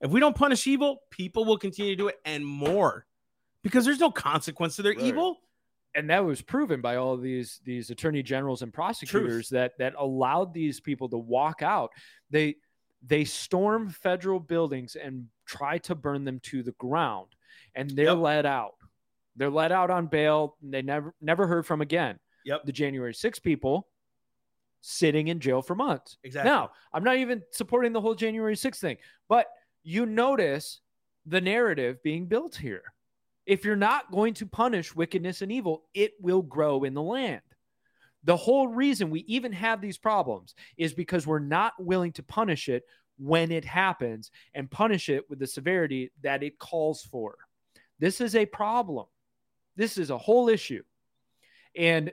[0.00, 3.06] If we don't punish evil, people will continue to do it and more
[3.62, 5.02] because there's no consequence to their Right.
[5.02, 5.38] evil.
[5.94, 10.54] and that was proven by all these these attorney generals and prosecutors that that allowed
[10.54, 11.90] these people to walk out
[12.30, 12.56] they
[13.06, 17.28] they storm federal buildings and try to burn them to the ground
[17.74, 18.16] and they're Yep.
[18.16, 18.76] let out
[19.36, 22.64] they're let out on bail and they never never heard from again Yep.
[22.64, 23.88] the january 6 people
[24.80, 26.50] sitting in jail for months Exactly.
[26.50, 28.96] now i'm not even supporting the whole january 6 thing
[29.28, 29.46] but
[29.84, 30.80] you notice
[31.26, 32.82] the narrative being built here
[33.46, 37.40] if you're not going to punish wickedness and evil, it will grow in the land.
[38.22, 42.68] The whole reason we even have these problems is because we're not willing to punish
[42.68, 42.84] it
[43.18, 47.34] when it happens and punish it with the severity that it calls for.
[47.98, 49.06] This is a problem.
[49.74, 50.84] This is a whole issue.
[51.76, 52.12] And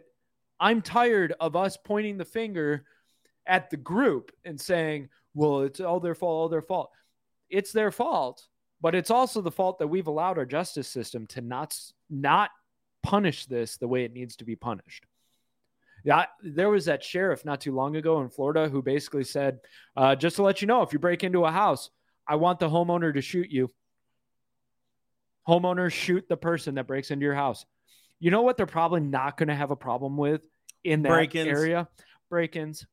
[0.59, 2.85] I'm tired of us pointing the finger
[3.45, 6.91] at the group and saying, well, it's all their fault, all their fault.
[7.49, 8.47] It's their fault
[8.81, 11.77] but it's also the fault that we've allowed our justice system to not
[12.09, 12.51] not
[13.03, 15.05] punish this the way it needs to be punished.
[16.03, 19.59] Yeah, there was that sheriff not too long ago in Florida who basically said,
[19.97, 21.89] uh, "Just to let you know, if you break into a house,
[22.25, 23.69] I want the homeowner to shoot you.
[25.47, 27.65] Homeowners shoot the person that breaks into your house.
[28.19, 28.57] You know what?
[28.57, 30.41] They're probably not going to have a problem with
[30.83, 31.47] in that Break-ins.
[31.47, 31.87] area.
[32.29, 32.85] Break-ins,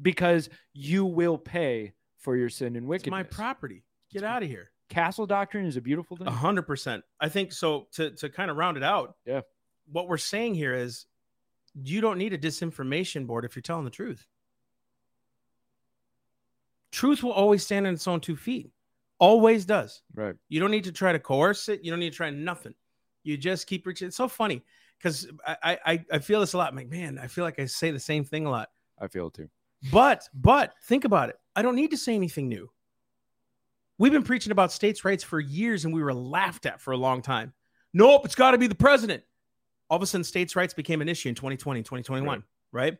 [0.00, 3.10] because you will pay for your sin and It's wickedness.
[3.10, 3.84] my property.
[4.12, 4.70] Get out of here.
[4.90, 6.26] Castle doctrine is a beautiful thing.
[6.26, 7.04] Hundred percent.
[7.20, 7.88] I think so.
[7.92, 9.42] To to kind of round it out, Yeah.
[9.90, 11.06] What we're saying here is,
[11.74, 14.26] you don't need a disinformation board if you're telling the truth.
[16.90, 18.70] Truth will always stand on its own two feet.
[19.18, 20.02] Always does.
[20.14, 20.34] Right.
[20.48, 21.84] You don't need to try to coerce it.
[21.84, 22.74] You don't need to try nothing.
[23.28, 24.08] You just keep reaching.
[24.08, 24.62] It's so funny
[24.98, 26.70] because I, I I feel this a lot.
[26.70, 28.70] I'm like, man, I feel like I say the same thing a lot.
[28.98, 29.48] I feel it too.
[29.92, 31.36] But but think about it.
[31.54, 32.70] I don't need to say anything new.
[33.98, 36.96] We've been preaching about states' rights for years and we were laughed at for a
[36.96, 37.52] long time.
[37.92, 39.24] Nope, it's got to be the president.
[39.90, 42.96] All of a sudden, states' rights became an issue in 2020, 2021, right?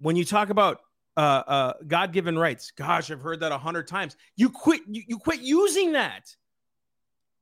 [0.00, 0.80] When you talk about
[1.16, 4.16] uh, uh, God-given rights, gosh, I've heard that a hundred times.
[4.36, 4.80] You quit.
[4.88, 6.34] You, you quit using that.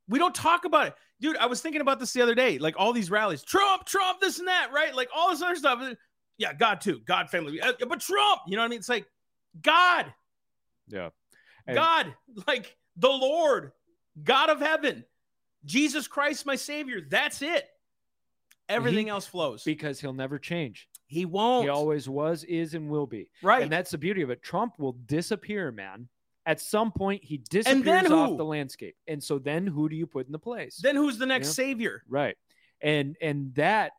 [0.08, 1.36] We don't talk about it, dude.
[1.36, 2.58] I was thinking about this the other day.
[2.58, 4.94] Like all these rallies, Trump, Trump, this and that, right?
[4.94, 5.82] Like all this other stuff.
[6.38, 8.42] Yeah, God too, God family, Uh, but Trump.
[8.46, 8.78] You know what I mean?
[8.78, 9.06] It's like
[9.60, 10.12] God,
[10.88, 11.10] Yeah.
[11.66, 12.14] And- God,
[12.46, 13.72] like the Lord,
[14.22, 15.04] God of heaven,
[15.64, 17.00] Jesus Christ, my Savior.
[17.00, 17.68] That's it.
[18.68, 19.64] Everything He- else flows.
[19.64, 20.88] Because he'll never change.
[21.08, 21.64] he won't.
[21.64, 23.30] He always was, is, and will be.
[23.42, 23.62] right.
[23.62, 24.42] And that's the beauty of it.
[24.42, 26.08] Trump will disappear, man.
[26.46, 28.94] At some point, he disappears off the landscape.
[29.08, 30.78] And so then who do you put in the place?
[30.82, 31.54] then who's the next.
[31.54, 32.02] Savior?
[32.08, 32.36] Right.
[32.80, 33.92] And and that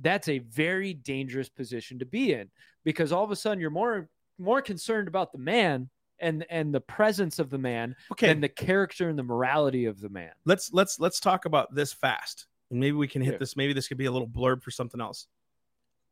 [0.00, 2.50] that's a very dangerous position to be in
[2.84, 6.80] because all of a sudden you're more more concerned about the man and and the
[6.80, 10.30] presence of the man Okay, than the character and the morality of the man.
[10.46, 13.38] let's let's let's talk about this fast and maybe we can hit Yeah.
[13.38, 15.26] this maybe this could be a little blurb for something else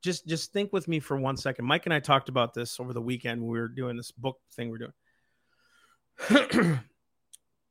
[0.03, 2.93] just just think with me for one second mike and i talked about this over
[2.93, 4.93] the weekend when we were doing this book thing we're doing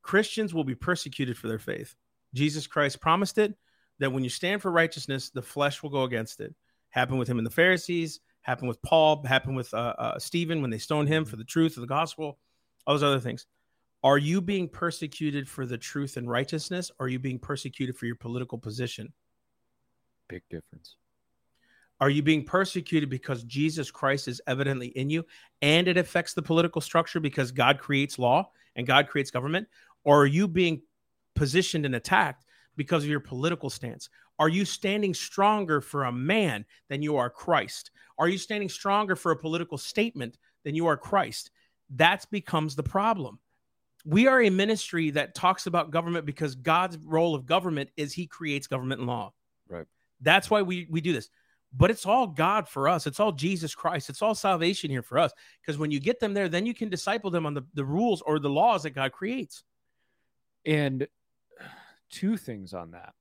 [0.02, 1.94] christians will be persecuted for their faith
[2.34, 3.54] jesus christ promised it
[4.00, 6.54] that when you stand for righteousness, the flesh will go against it.
[6.88, 8.20] Happened with him and the Pharisees.
[8.40, 9.22] Happened with Paul.
[9.24, 12.38] Happened with uh, uh, Stephen when they stoned him for the truth of the gospel.
[12.86, 13.46] All those other things.
[14.02, 16.90] Are you being persecuted for the truth and righteousness?
[16.98, 19.12] Or are you being persecuted for your political position?
[20.28, 20.96] Big difference.
[22.00, 25.24] Are you being persecuted because Jesus Christ is evidently in you
[25.60, 29.68] and it affects the political structure because God creates law and God creates government?
[30.02, 30.82] Or are you being
[31.34, 32.46] positioned and attacked
[32.76, 34.08] because of your political stance?
[34.38, 37.90] Are you standing stronger for a man than you are Christ?
[38.18, 41.50] Are you standing stronger for a political statement than you are Christ?
[41.96, 43.38] That becomes the problem.
[44.06, 48.26] We are a ministry that talks about government because God's role of government is he
[48.26, 49.34] creates government and law.
[49.68, 49.86] Right.
[50.22, 51.28] That's why we we do this
[51.72, 53.06] but it's all God for us.
[53.06, 54.10] It's all Jesus Christ.
[54.10, 55.32] It's all salvation here for us.
[55.60, 58.22] Because when you get them there, then you can disciple them on the, the rules
[58.22, 59.62] or the laws that God creates.
[60.66, 61.06] And
[62.10, 63.14] two things on that.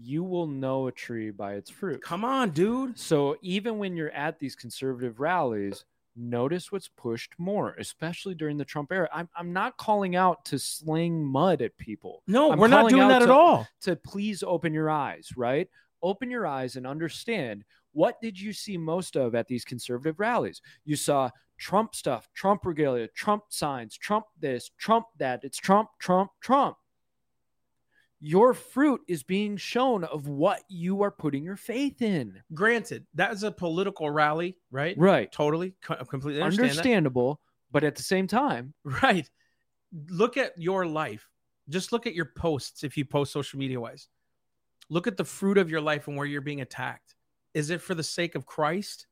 [0.00, 2.02] You will know a tree by its fruit.
[2.02, 2.96] Come on, dude.
[2.96, 8.64] So even when you're at these conservative rallies, notice what's pushed more, especially during the
[8.64, 9.08] Trump era.
[9.12, 12.22] I'm, I'm not calling out to sling mud at people.
[12.28, 13.66] No, I'm we're not doing that at all.
[13.82, 15.68] To please open your eyes, right?
[16.02, 20.60] Open your eyes and understand what did you see most of at these conservative rallies?
[20.84, 25.42] You saw Trump stuff, Trump regalia, Trump signs, Trump this, Trump that.
[25.42, 26.76] It's Trump, Trump, Trump.
[28.20, 32.40] Your fruit is being shown of what you are putting your faith in.
[32.52, 34.96] Granted, that is a political rally, right?
[34.98, 35.30] Right.
[35.30, 36.46] Totally, co- completely that.
[36.46, 37.40] Understandable,
[37.70, 39.28] but at the same time, Right.
[40.10, 41.28] Look at your life.
[41.68, 44.08] Just look at your posts if you post social media wise.
[44.90, 47.14] Look at the fruit of your life and where you're being attacked.
[47.54, 49.06] Is it for the sake of Christ?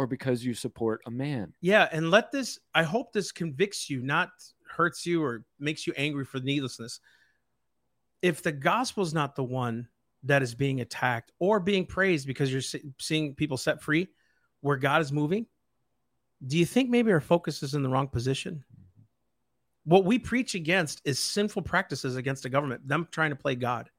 [0.00, 1.52] or because you support a man.
[1.60, 4.30] Yeah, and let this I hope this convicts you, not
[4.66, 7.00] hurts you or makes you angry for needlessness.
[8.22, 9.88] If the gospel is not the one
[10.22, 14.08] that is being attacked or being praised because you're seeing people set free
[14.62, 15.44] where God is moving,
[16.46, 18.54] do you think maybe our focus is in the wrong position?
[18.54, 19.02] Mm-hmm.
[19.84, 23.90] What we preach against is sinful practices against the government, them trying to play God.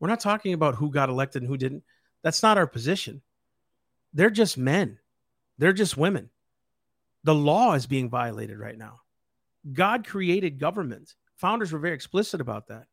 [0.00, 1.84] We're not talking about who got elected and who didn't.
[2.22, 3.22] That's not our position.
[4.12, 4.98] They're just men.
[5.58, 6.30] They're just women.
[7.24, 9.00] The law is being violated right now.
[9.72, 11.14] God created government.
[11.36, 12.86] Founders were very explicit about that.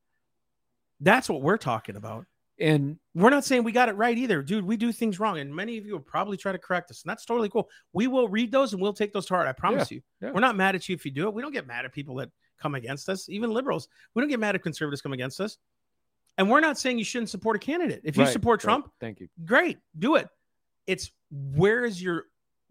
[1.00, 2.26] That's what we're talking about.
[2.60, 4.66] And We're not saying we got it right either, dude.
[4.66, 7.10] We do things wrong, and many of you will probably try to correct us, and
[7.10, 7.70] that's totally cool.
[7.94, 9.48] We will read those and we'll take those to heart.
[9.48, 10.02] I promise you.
[10.22, 10.32] yeah.
[10.32, 11.34] We're not mad at you if you do it.
[11.34, 12.30] We don't get mad at people that
[12.60, 13.88] come against us, even liberals.
[14.16, 15.58] We don't get mad at conservatives come against us.
[16.38, 18.02] And we're not saying you shouldn't support a candidate.
[18.04, 18.66] If you Right, support right.
[18.70, 19.28] Trump, Thank you.
[19.46, 20.28] great, do it.
[20.86, 22.26] It's where is your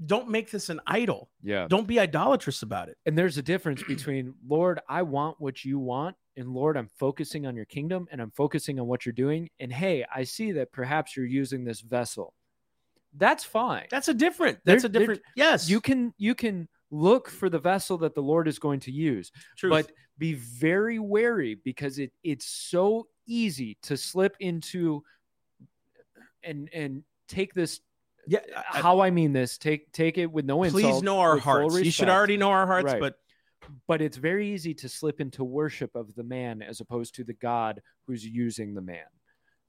[0.05, 1.31] don't make this an idol.
[1.43, 1.67] Yeah.
[1.69, 2.99] Don't be idolatrous about it.
[3.07, 7.47] And there's a difference between, Lord, I want what you want, and Lord, I'm focusing
[7.47, 9.49] on your kingdom and I'm focusing on what you're doing.
[9.59, 12.35] And hey, I see that perhaps you're using this vessel.
[13.17, 13.87] That's fine.
[13.91, 14.59] That's a different.
[14.67, 15.23] That's There- a different.
[15.35, 18.93] Yes, You can you can look for the vessel that the Lord is going to
[18.93, 19.71] use, Truth.
[19.71, 25.03] but be very wary because it it's so easy to slip into
[26.43, 27.81] and and take this
[28.29, 28.41] yeah.
[28.57, 29.57] Uh, I- how I mean this.
[29.59, 30.83] Take take it with no insult.
[30.83, 31.79] please know our hearts.
[31.81, 33.01] You should already know our hearts, Right.
[33.01, 33.15] but
[33.89, 37.33] but it's very easy to slip into worship of the man as opposed to the
[37.35, 39.05] God who's using the man.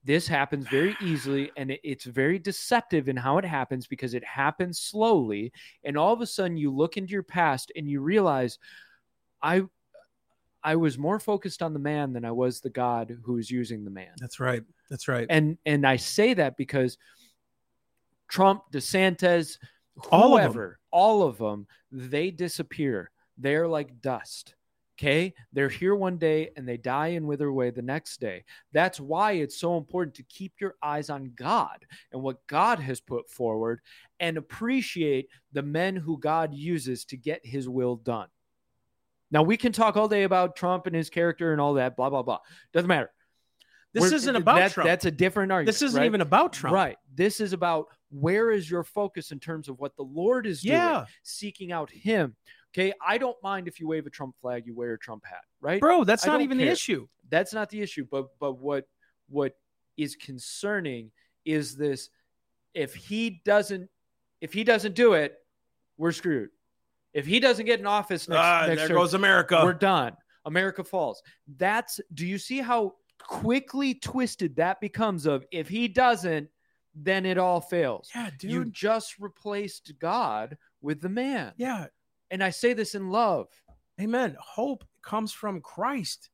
[0.08, 4.80] This happens very easily, and it's very deceptive in how it happens because it happens
[4.80, 5.52] slowly.
[5.84, 8.58] And all of a sudden, you look into your past and you realize,
[9.44, 9.64] I,
[10.64, 13.84] I was more focused on the man than I was the God who is using
[13.84, 14.14] the man.
[14.18, 14.64] that's right.
[14.90, 15.28] That's right.
[15.30, 16.98] And and I say that because
[18.30, 19.58] Trump, DeSantis,
[20.10, 20.48] All of 'em.
[20.48, 23.12] whoever, all of them, they disappear.
[23.38, 24.56] They're like dust.
[25.00, 25.36] Okay.
[25.54, 28.44] They're here one day and they die and wither away the next day.
[28.74, 33.00] That's why it's so important to keep your eyes on God and what God has
[33.00, 33.82] put forward
[34.20, 38.28] and appreciate the men who God uses to get his will done.
[39.30, 42.10] Now, we can talk all day about Trump and his character and all that, blah,
[42.10, 42.40] blah, blah.
[42.74, 43.12] Doesn't matter.
[43.94, 44.88] this We're- isn't about that- Trump.
[44.88, 45.74] That's a different argument.
[45.74, 46.06] this isn't right?
[46.06, 46.74] even about Trump.
[46.74, 46.98] Right.
[47.14, 51.06] This is about where is your focus in terms of what the Lord is doing,
[51.24, 52.36] seeking out Him.
[52.78, 52.94] Okay.
[53.06, 55.80] I don't mind if you wave a Trump flag, you wear a Trump hat, right?
[55.80, 56.04] bro.
[56.04, 57.08] That's I not don't even the issue.
[57.30, 58.06] That's not the issue.
[58.10, 58.86] But but what
[59.30, 59.56] what
[59.98, 61.12] is concerning
[61.46, 62.10] is this:
[62.74, 63.90] if he doesn't
[64.42, 65.36] if he doesn't do it,
[65.98, 66.50] we're screwed.
[67.14, 69.62] If he doesn't get in office next, Ah, next there term, goes America.
[69.64, 70.16] we're done.
[70.46, 71.22] America falls.
[71.58, 76.48] That's do you see how quickly twisted that becomes of if he doesn't,
[76.94, 78.10] then it all fails.
[78.14, 78.52] yeah, dude.
[78.52, 81.54] You just replaced God with the man.
[81.58, 81.88] yeah,
[82.32, 83.48] And I say this in love.
[84.02, 84.36] amen.
[84.40, 86.30] Hope comes from Christ,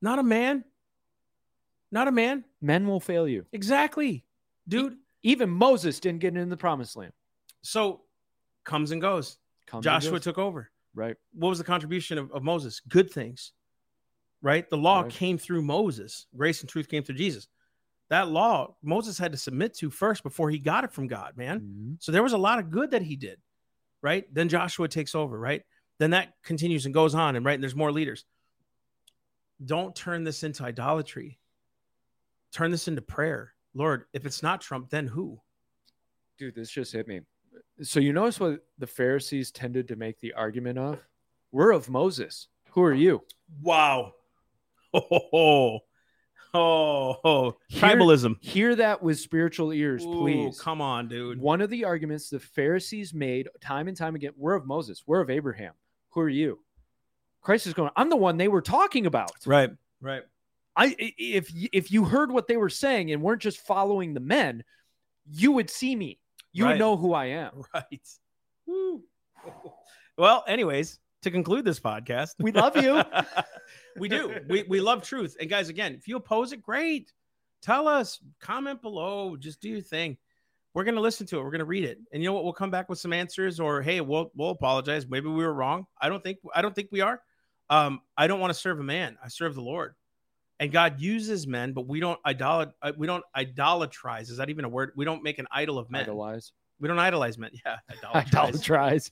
[0.00, 0.64] not a man.
[1.92, 2.44] not a man.
[2.60, 3.46] Men will fail you.
[3.52, 4.24] Exactly,
[4.68, 4.96] dude.
[5.22, 7.12] Even Moses didn't get into the promised land.
[7.62, 8.02] So
[8.64, 9.38] comes and goes.
[9.66, 10.22] Comes and Joshua goes.
[10.24, 10.70] took over.
[10.94, 11.16] right.
[11.32, 12.80] What was the contribution of, of Moses?
[12.88, 13.52] Good things,
[14.40, 14.68] right?
[14.70, 15.10] The law Right.
[15.10, 16.26] came through Moses.
[16.36, 17.48] Grace and truth came through Jesus.
[18.08, 21.60] That law Moses had to submit to first before he got it from God, man.
[21.60, 21.96] Mhm.
[22.02, 23.40] So there was a lot of good that he did,
[24.02, 24.24] right?
[24.32, 25.62] Then Joshua takes over, right?
[25.98, 28.24] Then that continues and goes on, and right, and there's more leaders.
[29.64, 31.38] Don't turn this into idolatry.
[32.52, 33.54] Turn this into prayer.
[33.74, 35.40] Lord, if it's not Trump, then who?
[36.38, 37.20] Dude, this just hit me.
[37.82, 40.98] So you notice what the Pharisees tended to make the argument of?
[41.52, 42.48] We're of Moses.
[42.70, 43.22] Who are you?
[43.62, 44.12] Wow.
[44.94, 45.80] Oh,
[46.56, 47.56] oh, oh.
[47.68, 48.36] Here- tribalism.
[48.42, 50.60] Hear that with spiritual ears, Ooh, please.
[50.60, 51.38] come on, dude.
[51.40, 55.20] One of the arguments the Pharisees made time and time again, we're of Moses, we're
[55.20, 55.72] of Abraham.
[56.10, 56.58] Who are you?
[57.42, 59.30] Christ is going, I'm the one they were talking about.
[59.46, 60.22] Right, right.
[60.74, 64.20] I i- if if you heard what they were saying and weren't just following the
[64.20, 64.64] men,
[65.30, 66.18] you would see me.
[66.52, 66.72] You Right.
[66.72, 67.62] would know who I am.
[67.74, 68.08] Right.
[68.66, 69.02] Woo.
[70.18, 73.02] Well, anyways, to conclude this podcast, We love you.
[73.98, 74.40] we do.
[74.48, 75.36] We, we love truth.
[75.40, 77.12] And guys, again, if you oppose it, great.
[77.62, 80.16] Tell us, comment below, just do your thing.
[80.72, 81.42] We're going to listen to it.
[81.42, 81.98] We're going to read it.
[82.12, 82.44] And you know what?
[82.44, 85.08] We'll come back with some answers or, hey, we'll, we'll apologize.
[85.08, 85.86] Maybe we were wrong.
[86.00, 87.20] I don't think, I don't think we are.
[87.70, 89.16] Um, I don't want to serve a man.
[89.24, 89.94] I serve the Lord.
[90.60, 94.30] And God uses men, but we don't idolat, uh, we don't idolatrize.
[94.30, 94.92] Is that even a word?
[94.96, 96.02] We don't make an idol of men.
[96.02, 96.52] Idolize.
[96.78, 97.50] We don't idolize men.
[97.64, 98.60] Yeah, idolatrize.
[98.60, 99.10] Idolize.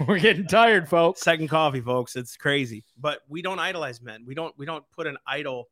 [0.06, 1.20] We're getting tired, folks.
[1.20, 2.16] Second coffee, folks.
[2.16, 4.24] It's crazy, but we don't idolize men.
[4.26, 4.56] We don't.
[4.58, 5.68] We don't put an idol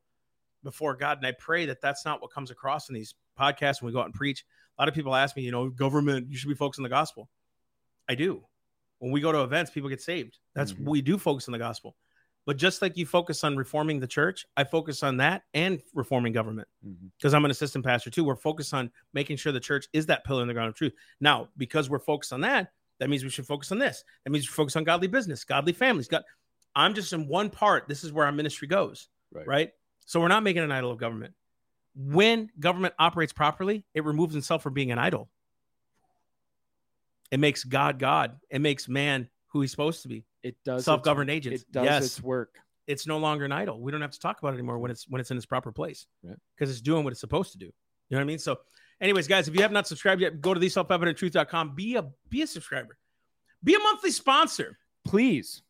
[0.62, 1.18] before God.
[1.18, 4.00] And I pray that that's not what comes across in these podcasts when we go
[4.00, 4.44] out and preach.
[4.78, 6.30] A lot of people ask me, you know, government.
[6.30, 7.28] You should be focused on the gospel.
[8.08, 8.44] I do.
[8.98, 10.38] When we go to events, people get saved.
[10.54, 10.84] That's Mhm.
[10.88, 11.96] we do focus on the gospel.
[12.46, 16.32] But just like you focus on reforming the church, I focus on that and reforming
[16.32, 17.06] government mm-hmm.
[17.16, 18.24] because I'm an assistant pastor too.
[18.24, 20.92] We're focused on making sure the church is that pillar in the ground of truth.
[21.20, 24.04] Now, because we're focused on that, that means we should focus on this.
[24.24, 26.06] That means we focus on godly business, godly families.
[26.06, 26.22] God,
[26.76, 27.88] I'm just in one part.
[27.88, 29.46] This is where our ministry goes, Right.
[29.46, 29.72] right?
[30.04, 31.34] So we're not making an idol of government.
[31.96, 35.30] When government operates properly, it removes itself from being an idol.
[37.30, 38.38] It makes God God.
[38.50, 40.24] It makes man who he's supposed to be.
[40.44, 41.62] It does Self-governed agents.
[41.62, 42.04] It does Yes.
[42.04, 42.58] its work.
[42.86, 43.80] It's no longer an idol.
[43.80, 45.72] We don't have to talk about it anymore when it's when it's in its proper
[45.72, 46.36] place Right.
[46.54, 47.64] because it's doing what it's supposed to do.
[47.66, 47.72] You
[48.10, 48.38] know what I mean?
[48.38, 48.60] So,
[49.00, 51.74] anyways, guys, if you have not subscribed yet, go to the self-evidenttruth.com.
[51.74, 52.98] Be a be a subscriber.
[53.64, 54.78] Be a monthly sponsor.
[55.06, 55.62] Please.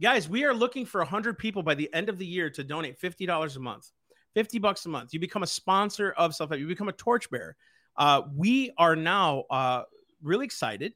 [0.00, 2.98] Guys, we are looking for 100 people by the end of the year to donate
[3.00, 3.90] $50 a month.
[4.34, 5.14] 50 bucks a month.
[5.14, 7.56] You become a sponsor of Self You become a torchbearer.
[7.96, 9.84] Uh, we are now uh,
[10.20, 10.92] really excited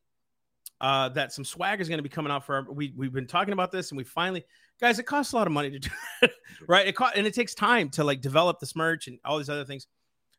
[0.81, 3.26] uh, that some swag is going to be coming out for our, we, we've been
[3.26, 4.45] talking about this and we finally
[4.81, 5.91] guys it costs a lot of money to do
[6.66, 6.87] right?
[6.87, 9.64] It cost, and it takes time to like develop this merch and all these other
[9.64, 9.87] things.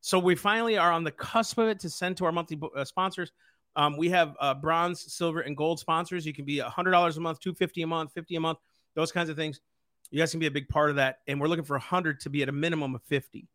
[0.02, 2.84] So we finally are on the cusp of it to send to our monthly uh,
[2.84, 3.32] sponsors.
[3.76, 6.26] Um, we have uh, bronze silver and gold sponsors.
[6.26, 8.58] You can be $100 a month 250 a month 50 a month
[8.96, 9.62] those kinds of things.
[10.10, 11.20] You guys can be a big part of that.
[11.28, 13.48] And we're looking for 100 to be at a minimum of 50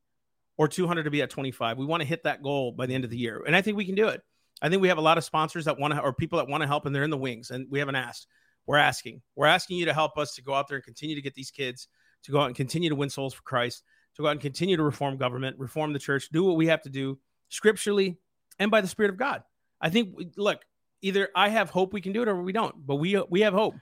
[0.56, 3.04] or 200 to be at 25 we want to hit that goal by the end
[3.04, 3.42] of the year.
[3.46, 4.22] And i think we can do it
[4.62, 6.62] I think we have a lot of sponsors that want to, or people that want
[6.62, 8.26] to help, and they're in the wings, and we haven't asked.
[8.66, 9.22] We're asking.
[9.36, 11.50] We're asking you to help us to go out there and continue to get these
[11.50, 11.88] kids
[12.24, 13.84] to go out and continue to win souls for Christ,
[14.16, 16.82] to go out and continue to reform government, reform the church, do what we have
[16.82, 17.18] to do
[17.50, 18.16] scripturally
[18.58, 19.42] and by the Spirit of God.
[19.80, 20.62] I think, look,
[21.02, 23.52] either I have hope we can do it or we don't, but we we have
[23.52, 23.74] hope.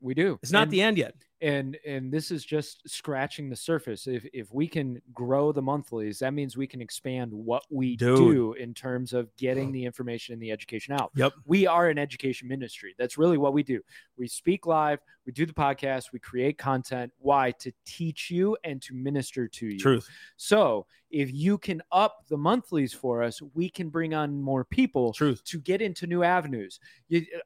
[0.00, 0.38] We do.
[0.42, 1.14] It's not And- the end yet.
[1.40, 4.06] And and this is just scratching the surface.
[4.06, 8.16] If if we can grow the monthlies that means we can expand what we Dude.
[8.16, 11.10] do in terms of getting the information and the education out.
[11.14, 11.34] Yep.
[11.44, 12.94] we are an education ministry.
[12.98, 13.80] That's really what we do.
[14.16, 18.80] We speak live we do the podcast we create content why to teach you and
[18.80, 20.08] to minister to you Truth.
[20.36, 25.12] so if you can up the monthlies for us we can bring on more people
[25.12, 25.44] Truth.
[25.44, 26.80] to get into new avenues.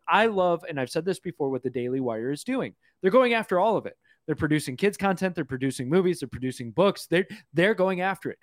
[0.09, 2.75] I love, and I've said this before, what the Daily Wire is doing.
[3.01, 3.97] They're going after all of it.
[4.27, 5.35] They're producing kids content.
[5.35, 6.21] They're producing movies.
[6.21, 7.07] They're producing books.
[7.07, 8.39] They're they're going after it.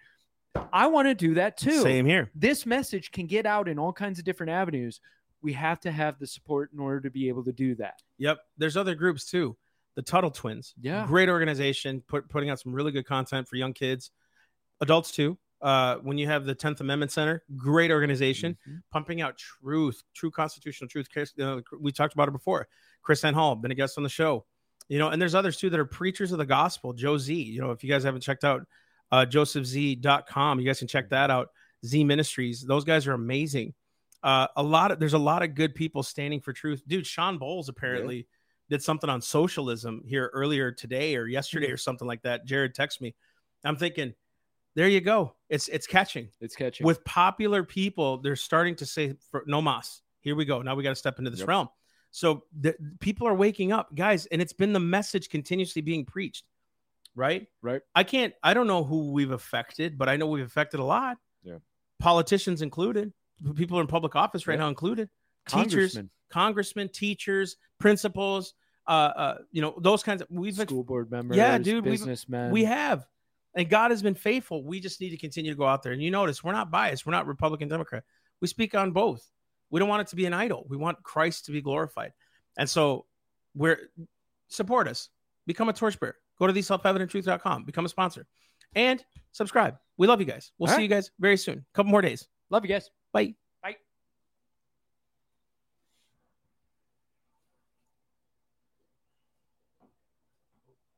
[0.73, 1.81] I want to do that too.
[1.81, 2.31] Same here.
[2.35, 4.99] This message can get out in all kinds of different avenues.
[5.47, 8.01] We have to have the support in order to be able to do that.
[8.17, 8.39] Yep.
[8.57, 9.55] There's other groups too.
[9.95, 10.73] The Tuttle Twins.
[10.81, 11.05] Yeah.
[11.07, 14.11] Great organization, put, putting out some really good content for young kids,
[14.81, 15.37] adults too.
[15.61, 18.81] Uh, when you have the 10th Amendment Center, great organization, Mhm.
[18.91, 21.07] pumping out truth, true constitutional truth.
[21.09, 22.67] Chris, uh, we talked about it before.
[23.07, 24.45] KrisAnne Hall, been a guest on the show.
[24.89, 26.91] You know, and there's others too that are preachers of the gospel.
[26.91, 28.67] Joe Z, you know, if you guys haven't checked out
[29.11, 31.47] uh, josephz.com, you guys can check that out.
[31.85, 33.73] Z Ministries, those guys are amazing.
[34.23, 36.81] Uh, a lot of there's a lot of good people standing for truth.
[36.87, 38.27] Dude, Sean Bowles apparently
[38.69, 42.45] did something on socialism here earlier today or yesterday or something like that.
[42.45, 43.15] Jared texted me.
[43.63, 44.13] I'm thinking
[44.75, 45.33] There you go.
[45.49, 46.29] It's it's catching.
[46.41, 46.85] It's catching.
[46.85, 50.01] With popular people, they're starting to say for no mas.
[50.21, 50.61] Here we go.
[50.61, 51.47] Now we got to step into this Yep.
[51.49, 51.69] realm.
[52.11, 56.45] So the, people are waking up, guys, and it's been the message continuously being preached.
[57.15, 57.47] Right?
[57.61, 57.81] Right.
[57.95, 61.17] I can't I don't know who we've affected, but I know we've affected a lot.
[61.43, 61.57] Yeah.
[61.99, 63.13] Politicians included,
[63.55, 64.63] people in public office right Yeah.
[64.63, 65.09] now included,
[65.47, 68.53] teachers, Congressman, congressmen, teachers, principals,
[68.87, 72.51] uh, uh, you know, those kinds of we've school board members, Yeah, dude, businessmen.
[72.51, 73.05] we have.
[73.55, 74.63] And God has been faithful.
[74.63, 75.91] We just need to continue to go out there.
[75.91, 77.05] And you notice we're not biased.
[77.05, 78.03] We're not Republican, Democrat.
[78.39, 79.27] We speak on both.
[79.71, 80.65] We don't want it to be an idol.
[80.69, 82.13] We want Christ to be glorified.
[82.57, 83.05] And so
[83.55, 83.89] we're
[84.47, 85.09] support us.
[85.47, 86.15] Become a torchbearer.
[86.39, 87.63] Go to theselfevidenttruth.com.
[87.65, 88.27] Become a sponsor.
[88.75, 89.77] And subscribe.
[89.97, 90.51] We love you guys.
[90.59, 90.83] We'll All see right.
[90.83, 91.65] you guys very soon.
[91.73, 92.27] couple more days.
[92.49, 92.89] Love you guys.
[93.17, 93.46] Bye.